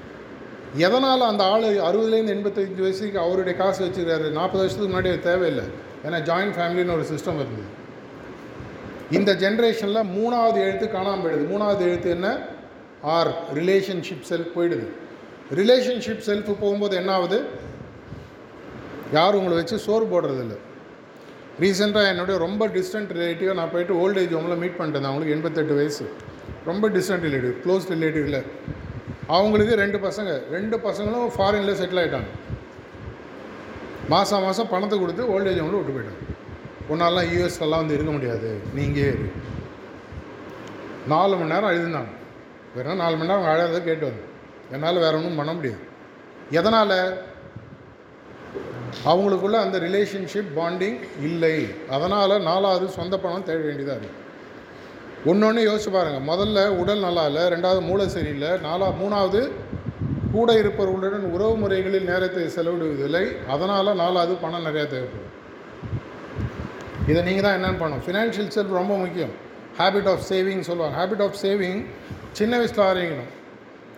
[0.76, 4.28] எதனால் அந்த ஆள் அறுபதுலேருந்து எண்பத்தஞ்சு வயசுக்கு அவருடைய காசு வச்சுக்கிறாரு?
[4.40, 5.66] நாற்பது வருஷத்துக்கு முன்னாடி தேவையில்லை.
[6.06, 7.66] ஏன்னா ஜாயின்ட் ஃபேமிலின்னு ஒரு சிஸ்டம் இருந்தது
[9.12, 11.52] இந்த ஜென்ரேஷனில் மூணாவது எழுத்து காணாமல் போயிடுது.
[11.54, 12.28] மூணாவது எழுத்து என்ன?
[13.02, 14.88] ஆர் ரிலேஷன்ஷிப் செல்ஃப் போயிடுது.
[15.56, 17.40] ரிலேஷன்ஷிப் செல்ஃப் போகும்போது என்ன ஆகுது?
[19.14, 20.56] யாரும் உங்களை வச்சு சோறு போடுறதில்ல.
[21.62, 26.06] ரீசெண்டாக என்னுடைய ரொம்ப டிஸ்டன்ட் ரிலேட்டிவாக நான் போயிட்டு ஓல்ட் ஏஜ் ஹோமில் மீட் பண்ணிட்டேன் அவங்களுக்கு எண்பத்தெட்டு வயசு.
[26.66, 28.42] ரொம்ப டிஸ்டன்ட் ரிலேட்டிவ் க்ளோஸ் ரிலேட்டிவ் இல்லை
[29.28, 30.32] அவங்களுக்கு ரெண்டு பசங்க.
[30.56, 32.32] ரெண்டு பசங்களும் ஃபாரினில் செட்டில் ஆகிட்டாங்க
[34.14, 36.22] மாதம் மாதம் பணத்தை கொடுத்து ஓல்ட் ஏஜ் ஹோமில் விட்டு போயிட்டாங்க.
[36.94, 38.50] உன்னாலாம் யூஎஸ்லலாம் வந்து இருக்க முடியாது.
[38.74, 39.28] நீங்கள் இரு.
[41.08, 42.12] நாலு மணி நேரம் அழுதுனாங்க.
[42.76, 44.24] வெறும் நாலு மணி நேரம் அழகாக கேட்டு வந்து
[44.72, 45.82] என்னால் வேறு ஒன்றும் பண்ண முடியாது.
[46.50, 46.98] எதனால்?
[49.12, 51.68] அவங்களுக்குள்ள அந்த ரிலேஷன்ஷிப் பாண்டிங் இல்லை.
[51.90, 54.22] அதனால் நாலாவது சொந்த பணம் தேட வேண்டியதாக இருக்குது
[55.26, 59.52] ஒன்று ஒன்று யோசிச்சு பாருங்கள் முதல்ல உடல் நல்லா இல்லை ரெண்டாவது மூளை சரியில்லை நாலா மூணாவது
[60.32, 63.46] கூட இருப்பவர்களுடன் உறவு முறைகளில் நேரத்தை செலவிடுவதில்லை.
[63.46, 65.32] அதனால் நாலாவது பணம் நிறையா தேவைப்படும்.
[67.08, 68.04] இதை நீங்கள் தான் என்னென்னு பண்ணணும்.
[68.06, 69.34] ஃபினான்ஷியல் செல்ஃப் ரொம்ப முக்கியம்.
[69.78, 70.96] ஹேபிட் ஆஃப் சேவிங் சொல்லுவாங்க.
[71.00, 71.86] ஹேபிட் ஆஃப் சேவிங்
[72.32, 73.32] சின்ன வயசில் ஆரம்பிக்கணும்.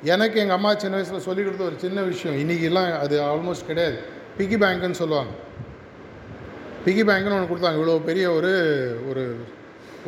[0.04, 2.38] எனக்கு எங்கள் அம்மா சின்ன வயசில் சொல்லிக் கொடுத்த ஒரு சின்ன விஷயம்.
[2.42, 4.14] இன்றைக்கெல்லாம் அது ஆல்மோஸ்ட் கிடையாது.
[4.38, 5.34] பிகி பேங்க்குன்னு சொல்லுவாங்க.
[6.86, 7.78] பிகி பேங்க்குன்னு ஒன்று கொடுத்தாங்க.
[7.80, 8.54] இவ்வளோ பெரிய ஒரு
[9.10, 9.24] ஒரு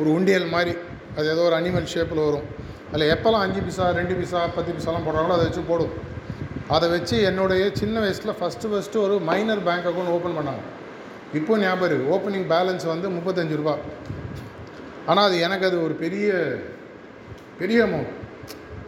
[0.00, 0.72] ஒரு உண்டியல் மாதிரி.
[1.16, 2.46] அது ஏதோ ஒரு அனிமல் ஷேப்பில் வரும்.
[2.90, 5.94] அதில் எப்போல்லாம் அஞ்சு பைசா ரெண்டு பைசா பத்து பைசாலாம் போடுறாங்களோ அதை வச்சு போடும்.
[6.76, 10.62] அதை வச்சு என்னுடைய சின்ன வயசில் ஃபஸ்ட்டு ஃபஸ்ட்டு ஒரு மைனர் பேங்க் அக்கௌண்ட் ஓப்பன் பண்ணாங்க.
[11.38, 13.74] இப்போ ஞாபகம் இருக்குது ஓப்பனிங் பேலன்ஸ் வந்து முப்பத்தஞ்சு ரூபா.
[15.10, 16.28] ஆனால் அது எனக்கு அது ஒரு பெரிய
[17.60, 18.12] பெரிய அமௌண்ட்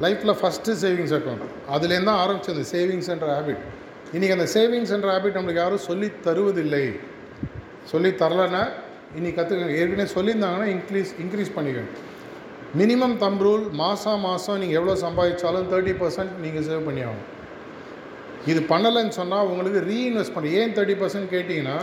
[0.04, 2.62] லைஃப்பில் ஃபஸ்ட்டு சேவிங்ஸ் அக்கௌண்ட் அதுலேருந்து தான் ஆரம்பிச்சது.
[2.74, 3.64] சேவிங்ஸ் என்ற ஹேபிட்
[4.14, 6.86] இன்றைக்கி அந்த சேவிங்ஸ் என்ற ஹேபிட் நம்மளுக்கு யாரும் சொல்லி தருவதில்லை.
[7.90, 8.62] சொல்லி தரலைன்னா
[9.16, 11.92] இன்றைக்கி கற்றுக்க ஏற்கனவே சொல்லியிருந்தாங்கன்னா இன்க்ரீஸ் இன்க்ரீஸ் பண்ணிக்கோங்க.
[12.80, 17.28] மினிமம் தம் ரூல் மாதம் மாதம் நீங்கள் எவ்வளோ சம்பாதிச்சாலும் தேர்ட்டி பர்சன்ட் நீங்கள் சேவ் பண்ணி ஆகணும்.
[18.52, 21.78] இது பண்ணலைன்னு சொன்னால் உங்களுக்கு ரீஇன்வெஸ்ட் பண்ணி ஏன் தேர்ட்டி பர்சன்ட் கேட்டிங்கன்னா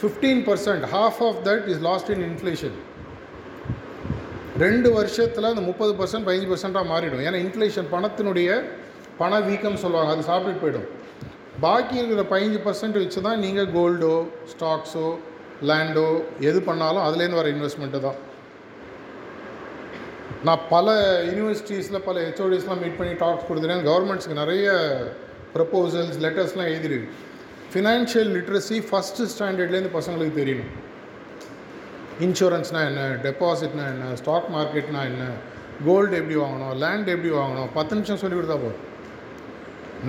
[0.00, 2.78] fifteen percent half of that is lost in inflation
[4.64, 7.22] ரெண்டு வருஷத்தில் அந்த முப்பது பர்சன்ட் பதினஞ்சு பர்சண்ட்டாக மாறிடும்.
[7.28, 8.50] ஏன்னா இன்ஃப்ளேஷன் பணத்தினுடைய
[9.22, 10.12] பண வீக்கம் சொல்லுவாங்க.
[10.16, 10.88] அது சாப்பிட்டுட்டு போயிடும்.
[11.64, 14.14] பாக்கி இருக்கிற பதினஞ்சு பர்சன்ட் வச்சு தான் நீங்கள் கோல்டோ
[14.52, 15.06] ஸ்டாக்ஸோ
[15.68, 16.06] லேண்டோ
[16.48, 18.18] எது பண்ணாலும் அதுலேருந்து வர இன்வெஸ்ட்மெண்ட்டு தான்.
[20.46, 20.94] நான் பல
[21.30, 23.88] யூனிவர்சிட்டிஸில் பல ஹெச்ஓடிஸ்லாம் மீட் பண்ணி டாக்ஸ் கொடுத்துருக்கேன்.
[23.90, 24.68] கவர்மெண்ட்ஸ்க்கு நிறைய
[25.56, 27.10] ப்ரப்போசல்ஸ் லெட்டர்ஸ்லாம் எழுதிருக்கு
[27.72, 30.72] ஃபினான்ஷியல் லிட்ரஸி ஃபஸ்ட்டு ஸ்டாண்டர்ட்லேருந்து பசங்களுக்கு தெரியணும்.
[32.26, 35.24] இன்சூரன்ஸ்னால் என்ன டெபாசிட்னா என்ன ஸ்டாக் மார்க்கெட்னா என்ன
[35.86, 38.82] கோல்டு எப்படி வாங்கணும் லேண்ட் எப்படி வாங்கணும் பத்து நிமிஷம் சொல்லி கொடுத்தா போதும்.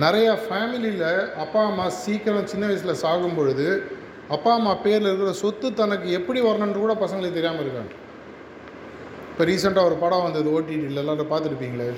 [0.00, 3.90] நிறையா ஃபேமிலியில் அப்பா அம்மா சீக்கிரம் சின்ன வயசில் சாகும் பொழுது
[4.28, 7.92] அப்பா அம்மா பேரில் இருக்கிற சொத்து தனக்கு எப்படி வரணும்னு கூட பசங்களுக்கு தெரியாமல் இருக்காங்க.
[9.30, 11.94] இப்போ ரீசெண்டாக ஒரு படம் வந்தது ஓடிடியில் எல்லாரும் பார்த்துருப்பீங்களே?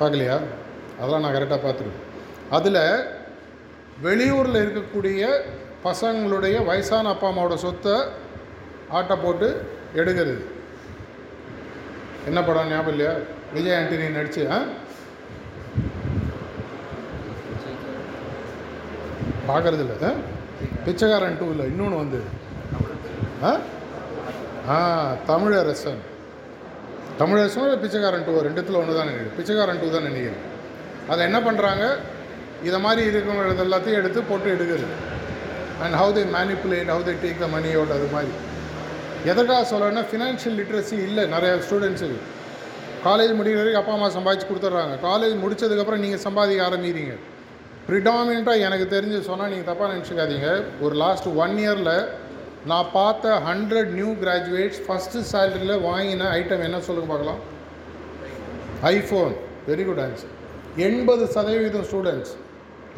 [0.00, 0.40] பார்க்கலையா?
[1.00, 2.06] அதெல்லாம் நான் கரெக்டாக பார்த்துருக்கேன்.
[2.50, 2.82] அதில்
[4.02, 5.40] வெளியூரில் இருக்கக்கூடிய
[5.84, 7.92] பசங்களுடைய வயசான அப்பா அம்மாவோட சொத்தை
[8.88, 10.44] ஆட்டை போட்டு எடுக்கிறது.
[12.26, 12.68] என்ன படம்?
[12.68, 13.12] ஞாபகம் இல்லையா?
[13.54, 14.64] விஜய் ஆண்டனி நடிச்சு ஆ?
[19.50, 20.12] பார்க்குறது இல்லை ஆ?
[20.84, 22.20] பிச்சைக்காரன் டூ இல்லை இன்னொன்று வந்து.
[23.42, 23.52] ஆ?
[24.68, 24.76] ஆ
[25.28, 26.00] தமிழரசன்.
[27.18, 30.42] தமிழரசன் இல்லை பிச்சைக்காரன் டூ ரெண்டுத்தில் ஒன்று தான் நினைக்கிறேன் பிச்சைக்காரன் டூ தான் நினைக்கிறேன்
[31.08, 31.84] அதை என்ன பண்ணுறாங்க
[32.62, 34.88] இதை மாதிரி இருக்கிறவங்க எல்லாத்தையும் எடுத்து போட்டு எடுக்கிறது
[35.82, 38.32] and how they manipulate how they take the மணியோட அது மாதிரி.
[39.24, 42.18] எதற்காக சொல்லணும்னா ஃபினான்ஷியல் லிட்ரஸி இல்லை நிறைய ஸ்டூடெண்ட்ஸுக்கு
[43.04, 44.94] காலேஜ் முடிக்கிற வரைக்கும் அப்பா அம்மா சம்பாதிச்சு கொடுத்துட்றாங்க.
[45.02, 47.14] காலேஜ் முடிச்சதுக்கப்புறம் நீங்கள் சம்பாதிக்க ஆரம்பிக்கிறீங்க.
[47.88, 50.48] ப்ரிடாமினண்ட்டாக எனக்கு தெரிஞ்சு சொன்னால் நீங்கள் தப்பாக நினச்சிக்காதீங்க.
[50.84, 51.94] ஒரு லாஸ்ட் ஒன் இயரில்
[52.70, 57.40] நான் பார்த்த ஹண்ட்ரட் நியூ கிராஜுவேட்ஸ் ஃபஸ்ட்டு சேலரியில் வாங்கின ஐட்டம் என்ன சொல்லுங்க பார்க்கலாம்.
[58.94, 59.34] ஐஃபோன்
[59.68, 60.34] வெரி குட் ஆன்சர்
[60.86, 62.34] எண்பது சதவீதம் ஸ்டூடெண்ட்ஸ்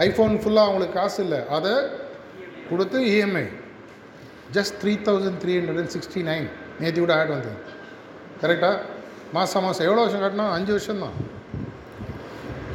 [0.07, 1.41] ஐஃபோன் ஃபுல்லாக அவங்களுக்கு காசு இல்லை.
[1.57, 1.75] அதை
[2.71, 3.47] கொடுத்து EMI
[4.57, 6.49] just three thousand three hundred and sixty nine
[6.81, 7.59] நேற்று கூட ஆட் வந்தது.
[8.43, 8.77] கரெக்டாக
[9.37, 11.17] மாதம் மாதம் எவ்வளோ வருஷம் கட்டினா அஞ்சு வருஷம் தான்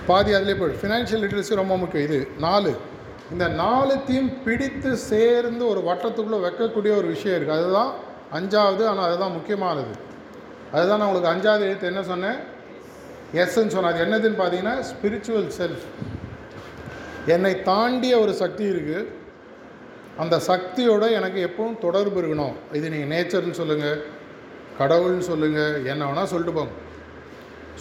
[0.10, 2.06] பாதி அதிலே போய் ஃபினான்ஷியல் லிட்ரஸி ரொம்ப முக்கியம்.
[2.08, 2.72] இது நாலு.
[3.34, 7.92] இந்த நாலுத்தையும் பிடித்து சேர்ந்து ஒரு வட்டத்துக்குள்ளே வைக்கக்கூடிய ஒரு விஷயம் இருக்குது அதுதான்
[8.38, 9.94] அஞ்சாவது ஆனால் அதுதான் முக்கியமானது.
[10.76, 12.38] அதுதான் நான் உங்களுக்கு அஞ்சாவது எழுத்து என்ன சொன்னேன்?
[13.42, 13.92] எஸ்ன்னு சொன்னேன்.
[13.92, 15.88] அது என்னதுன்னு பார்த்தீங்கன்னா ஸ்பிரிச்சுவல் செல்ஃப்
[17.36, 19.08] என்னை தாண்டிய ஒரு சக்தி இருக்குது
[20.24, 22.54] அந்த சக்தியோட எனக்கு எப்பவும் தொடர்பு இருக்கணும்.
[22.78, 24.00] இது நீங்கள் நேச்சர்னு சொல்லுங்கள்
[24.80, 26.74] கடவுள்னு சொல்லுங்கள் என்ன வேணால் சொல்லிட்டு போங்க.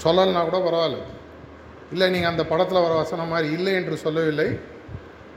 [0.05, 0.99] சொல்லலைன்னா கூட பரவாயில்ல.
[1.93, 4.49] இல்லை நீங்கள் அந்த படத்தில் வர வசனம் மாதிரி இல்லை என்று சொல்லவில்லை.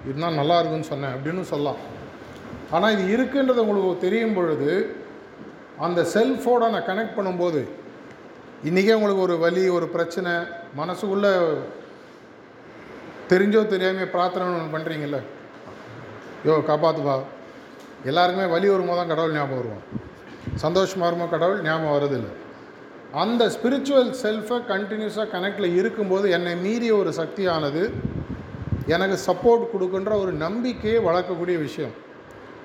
[0.06, 1.80] இருந்தால் நல்லா இருக்குன்னு சொன்னேன் அப்படின்னு சொல்லலாம்.
[2.76, 4.72] ஆனால் இது இருக்குன்றது உங்களுக்கு தெரியும் பொழுது
[5.86, 7.62] அந்த செல்ஃபோட நான் கனெக்ட் பண்ணும்போது
[8.70, 10.32] இன்றைக்கே உங்களுக்கு ஒரு வலி ஒரு பிரச்சனை
[10.80, 11.32] மனசுக்குள்ளே
[13.32, 15.20] தெரிஞ்சோ தெரியாமல் பிரார்த்தனை ஒன்று பண்ணுறீங்கல்ல
[16.48, 17.16] யோ காப்பாத்துப்பா.
[18.10, 19.86] எல்லாருக்குமே வலி வரும்போது தான் கடவுள் ஞாபகம் வருவோம்
[20.64, 22.32] சந்தோஷமாக வரும்போது கடவுள் ஞாபகம் வரதில்லை
[23.14, 27.94] அந்த ஸ்பிரிச்சுவல் செல்ஃபை கண்டினியூஸாக கனெக்டில் இருக்கும்போது என்னை மீறிய ஒரு சக்தியானது
[28.88, 31.92] எனக்கு சப்போர்ட் கொடுக்குன்ற ஒரு நம்பிக்கையை வளர்க்கக்கூடிய விஷயம்.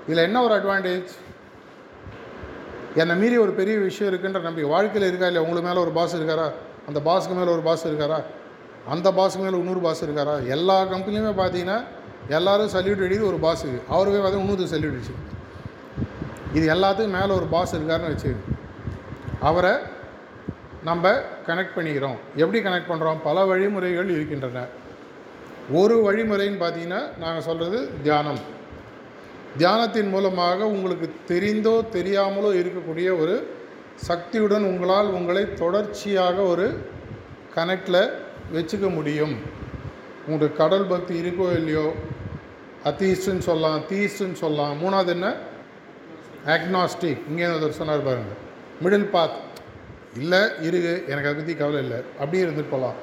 [0.06, 1.10] இதில் என்ன ஒரு அட்வான்டேஜ்
[2.94, 4.70] என்னை மீறி ஒரு பெரிய விஷயம் இருக்குன்ற நம்பிக்கை.
[4.70, 5.48] வாழ்க்கையில் இருக்கா இல்லையா?
[5.48, 6.52] உங்களுக்கு மேலே ஒரு பாஸ் இருக்காரா?
[6.86, 8.22] அந்த பாஸுக்கு மேலே ஒரு பாஸ் இருக்காரா?
[8.88, 10.46] அந்த பாஸுக்கு மேலே இன்னொரு பாஸ் இருக்காரா?
[10.46, 11.84] எல்லா கம்பெனியுமே பார்த்தீங்கன்னா
[12.28, 15.14] எல்லோரும் சல்யூட் அடிக்குது ஒரு பாஸுக்கு அவருக்கே பார்த்தீங்கன்னா இன்னொரு சல்யூட் அடிச்சு
[16.52, 18.36] இது எல்லாத்துக்கும் மேலே ஒரு பாஸ் இருக்காருன்னு வச்சு
[19.40, 19.78] அவரை
[20.88, 21.12] நம்ம
[21.46, 22.18] கனெக்ட் பண்ணிக்கிறோம்.
[22.42, 24.62] எப்படி கனெக்ட் பண்ணுறோம் பல வழிமுறைகள் இருக்கின்றன.
[25.80, 28.40] ஒரு வழிமுறைன்னு பார்த்தீங்கன்னா நாங்கள் சொல்கிறது தியானம்.
[29.60, 33.36] தியானத்தின் மூலமாக உங்களுக்கு தெரிந்தோ தெரியாமலோ இருக்கக்கூடிய ஒரு
[34.08, 36.66] சக்தியுடன் உங்களால் உங்களை தொடர்ச்சியாக ஒரு
[37.56, 38.02] கனெக்டில்
[38.54, 39.34] வச்சுக்க முடியும்.
[40.26, 41.86] உங்களுக்கு கடல் பக்தி இருக்கோ இல்லையோ
[42.90, 44.74] அத்தீஸ்ட்னு சொல்லலாம் தீஸ்ட்னு சொல்லலாம்.
[44.82, 45.28] மூணாவது என்ன?
[46.54, 48.40] அக்னாஸ்டிக் இங்கே ஒருத்தர் சொன்னார் பாருங்கள்
[48.84, 49.36] மிடில் பாத்
[50.22, 51.98] இல்லை இருக்கு எனக்கு அதை பற்றி கவலை இல்லை.
[52.20, 52.96] அப்படியே இருந்துட்டு போகலாம்.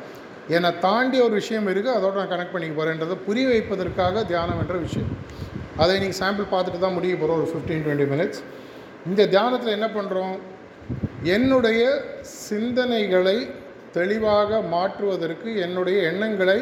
[0.56, 5.12] என்னை தாண்டி ஒரு விஷயம் இருக்குது அதோட நான் கனெக்ட் பண்ணிக்க போகிறேன்றதை புரிய வைப்பதற்காக தியானம் என்ற விஷயம்.
[5.82, 8.42] அதை நீங்கள் சாம்பிள் பார்த்துட்டு தான் முடிய போகிறோம் ஒரு ஃபிஃப்டீன் டுவெண்ட்டி மினிட்ஸ்
[9.10, 10.36] இந்த தியானத்தில் என்ன பண்ணுறோம்
[11.36, 11.84] என்னுடைய
[12.48, 13.38] சிந்தனைகளை
[13.98, 16.60] தெளிவாக மாற்றுவதற்கு என்னுடைய எண்ணங்களை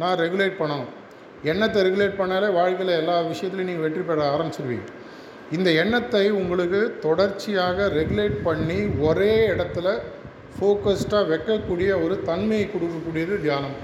[0.00, 0.90] நான் ரெகுலேட் பண்ணணும்.
[1.50, 4.86] எண்ணத்தை ரெகுலேட் பண்ணாலே வாழ்க்கையில் எல்லா விஷயத்துலையும் நீங்கள் வெற்றி பெற ஆரம்பிச்சிருவீங்க.
[5.56, 9.88] இந்த எண்ணத்தை உங்களுக்கு தொடர்ச்சியாக ரெகுலேட் பண்ணி ஒரே இடத்துல
[10.56, 13.76] ஃபோக்கஸ்டாக வைக்கக்கூடிய ஒரு தன்மையை கொடுக்கக்கூடியது தியானம்.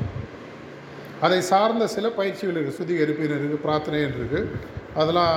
[1.26, 4.40] அதை சார்ந்த சில பயிற்சிகள் இருக்குது சுத்திகரிப்பின் இருக்குது பிரார்த்தனை இருக்குது
[5.00, 5.36] அதெல்லாம்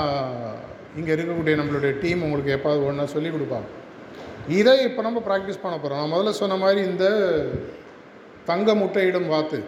[0.99, 3.67] இங்கே இருக்கக்கூடிய நம்மளுடைய டீம் உங்களுக்கு எப்பாவது ஒன்றா சொல்லி கொடுப்பாங்க.
[4.59, 7.05] இதை இப்போ நம்ம ப்ராக்டிஸ் பண்ண போகிறோம் நான் முதல்ல சொன்ன மாதிரி இந்த
[8.51, 9.59] தங்க முட்டையிடும் வாத்து.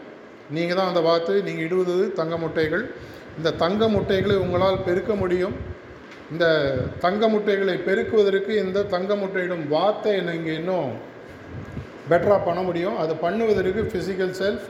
[0.56, 2.86] நீங்கள் தான் அந்த வாத்து நீங்கள் இடுவது தங்க முட்டைகள்.
[3.40, 5.56] இந்த தங்க முட்டைகளை உங்களால் பெருக்க முடியும்.
[6.32, 6.46] இந்த
[7.00, 10.92] தங்க முட்டைகளை பெருக்குவதற்கு இந்த தங்க முட்டையிடும் வார்த்தை நீங்கள் இன்னும்
[12.10, 12.98] பெட்டராக பண்ண முடியும்?
[12.98, 14.68] அதை பண்ணுவதற்கு physical self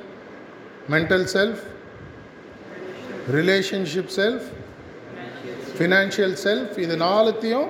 [0.94, 1.62] mental self
[3.38, 4.48] relationship self
[5.78, 7.70] financial self இது நாலுத்தையும்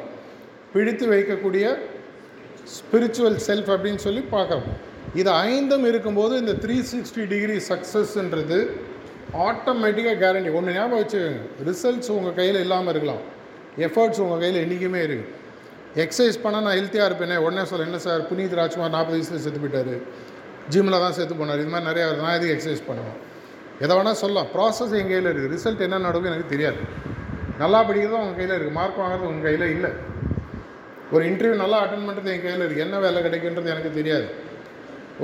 [0.74, 1.66] பிடித்து வைக்கக்கூடிய
[2.78, 4.80] ஸ்பிரிச்சுவல் செல்ஃப் அப்படின்னு சொல்லி பார்க்கணும்
[5.22, 8.60] இது ஐந்தும் இருக்கும்போது இந்த த்ரீ சிக்ஸ்டி டிகிரி சக்ஸஸ்ன்றது
[9.48, 11.42] ஆட்டோமேட்டிக்காக கேரண்டி ஒன்று ஞாபகம் வச்சுக்கோங்க.
[11.70, 13.24] ரிசல்ட்ஸ் உங்கள் கையில் இல்லாமல் இருக்கலாம்.
[13.88, 15.40] எஃபர்ட்ஸ் உங்கள் கையில் என்றைக்குமே இருக்குது
[16.04, 18.22] எக்ஸசைஸ் பண்ணால் நான் ஹெல்த்தியாக இருப்பேனே உடனே சொல்ல என்ன சார்?
[18.30, 19.96] புனீத் ராஜ்குமார் நாற்பது வயசில் செத்து போயிட்டார்.
[20.74, 21.62] ஜிம்மில் தான் செத்து போனார்.
[21.64, 23.18] இது மாதிரி நிறையா நான் எதுக்கு எக்ஸசைஸ் பண்ணுவேன்
[23.84, 24.50] எதை வேணால் சொல்லலாம்.
[24.56, 26.80] ப்ராசஸ் என் கையில் இருக்குது ரிசல்ட் என்ன நடக்கும் எனக்கு தெரியாது.
[27.62, 29.92] நல்லா படிக்கிறது உங்கள் கையில் இருக்குது மார்க் வாங்குறது உங்கள் கையில் இல்லை.
[31.14, 34.28] ஒரு இன்டர்வியூ நல்லா அட்டன் பண்ணுறது என் கையில் இருக்குது என்ன வேலை கிடைக்குன்றது எனக்கு தெரியாது.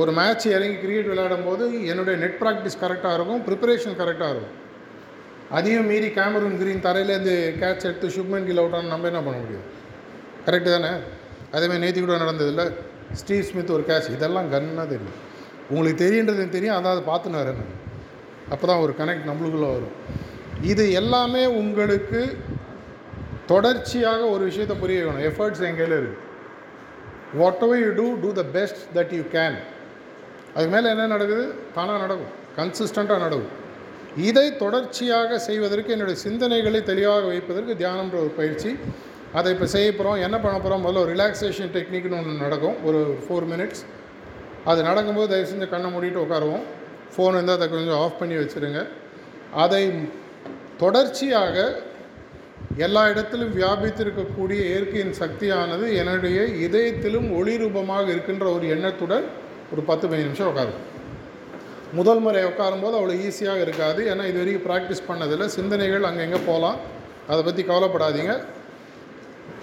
[0.01, 3.43] ஒரு மேட்ச் இறங்கி கிரிக்கெட் விளையாடும் போது என்னுடைய நெட் ப்ராக்டிஸ் கரெக்டாக இருக்கும்.
[3.47, 4.55] ப்ரிப்பரேஷன் கரெக்டாக இருக்கும்.
[5.55, 9.65] அதையும் மீறி கேமரூன் கிரீன் தரையிலேருந்து கேட்ச் எடுத்து சுப்மன் கில் அவுட் நம்ம என்ன பண்ண முடியும்?
[10.45, 10.91] கரெக்டு தானே?
[11.51, 12.63] அதேமாதிரி நேற்று கூட நடந்ததில்ல
[13.13, 15.17] ஸ்டீவ் ஸ்மித் ஒரு கேட்ச் இதெல்லாம் கன்னாக தெரியும்.
[15.69, 16.75] உங்களுக்கு தெரியுன்றது தெரியும்.
[16.77, 17.61] அதான் அதை பார்த்துன்னு வரேன்
[18.53, 19.95] அப்போ தான் ஒரு கனெக்ட் நம்மளுக்குள்ளே வரும்.
[20.61, 22.37] இது எல்லாமே உங்களுக்கு
[23.45, 26.23] தொடர்ச்சியாக ஒரு விஷயத்தை புரிய வேணும் எஃபர்ட்ஸ் என் கையில் இருக்குது
[27.65, 29.57] whatever you do do the best that you can
[30.55, 31.45] அதுக்கு மேலே என்ன நடக்குது?
[31.75, 32.33] தானாக நடக்கும்.
[32.57, 33.65] கன்சிஸ்டண்ட்டாக நடக்கும்.
[34.27, 38.71] இதை தொடர்ச்சியாக செய்வதற்கு என்னுடைய சிந்தனைகளை தெளிவாக வைப்பதற்கு தியானம்ன்ற ஒரு பயிற்சி.
[39.37, 42.77] அதை இப்போ செய்ய போகிறோம் என்ன பண்ண போகிறோம் முதல்ல ஒரு ரிலாக்ஸேஷன் டெக்னிக்னு ஒன்று நடக்கும்.
[42.87, 43.83] ஒரு ஃபோர் மினிட்ஸ்
[44.71, 46.63] அது நடக்கும்போது தயவு செஞ்சு கண்ணை மூடிட்டு உட்காருவோம்.
[47.13, 48.81] ஃபோன் இருந்தால் அதை கொஞ்சம் ஆஃப் பண்ணி வச்சுருங்க.
[49.65, 49.83] அதை
[50.83, 51.55] தொடர்ச்சியாக
[52.85, 59.25] எல்லா இடத்திலும் வியாபித்திருக்கக்கூடிய இயற்கையின் சக்தியானது என்னுடைய இதயத்திலும் ஒளி ரூபமாக இருக்கின்ற ஒரு எண்ணத்துடன்
[59.71, 60.81] ஒரு பத்து பதினஞ்சு நிமிஷம் உட்காரும்
[61.93, 64.01] முதல் முறை உட்காரும்போது அவ்வளோ ஈஸியாக இருக்காது.
[64.11, 66.77] ஏன்னா இது வரைக்கும் ப்ராக்டிஸ் பண்ணதில் சிந்தனைகள் அங்கங்கே போகலாம்.
[67.27, 68.41] அதை பற்றி கவலைப்படாதீங்க.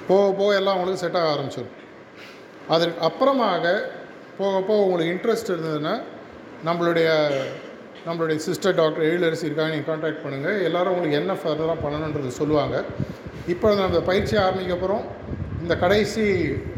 [0.09, 1.75] போக போக எல்லாம் உங்களுக்கு செட் ஆக ஆரம்பிச்சிடும்.
[2.69, 3.75] அதற்கு அப்புறமாக
[4.39, 5.95] போக போக உங்களுக்கு இன்ட்ரெஸ்ட் இருந்ததுன்னா
[6.69, 7.09] நம்மளுடைய
[8.07, 9.75] நம்மளுடைய சிஸ்டர் டாக்டர் எழிலரசி இருக்காங்க.
[9.75, 12.85] நீங்கள் காண்டாக்ட் பண்ணுங்கள் எல்லோரும் உங்களுக்கு என்ன ஃபர்தராக பண்ணணுன்றது சொல்லுவாங்க.
[13.47, 15.01] இப்போ நம்ம பயிற்சி ஆரம்பிக்க
[15.63, 16.23] இந்த கடைசி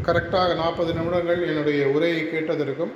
[0.07, 2.93] கரெக்டாக நாற்பது நிமிடங்கள் என்னுடைய உரையை கேட்டதற்கும்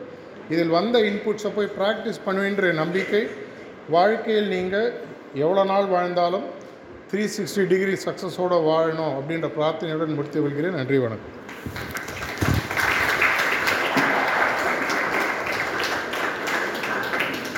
[0.54, 3.24] இதில் வந்த இன்புட்ஸை போய் ப்ராக்டிஸ் பண்ணுவேன்ற நம்பிக்கை
[3.96, 4.90] வாழ்க்கையில் நீங்கள்
[5.44, 6.48] எவ்வளோ நாள் வாழ்ந்தாலும்
[7.12, 10.80] த்ரீ சிக்ஸ்டி டிகிரி சக்ஸஸோடு வாழணும் அப்படின்ற பிரார்த்தனையுடன் முடித்து கொள்கிறேன்.
[10.82, 12.11] நன்றி வணக்கம்.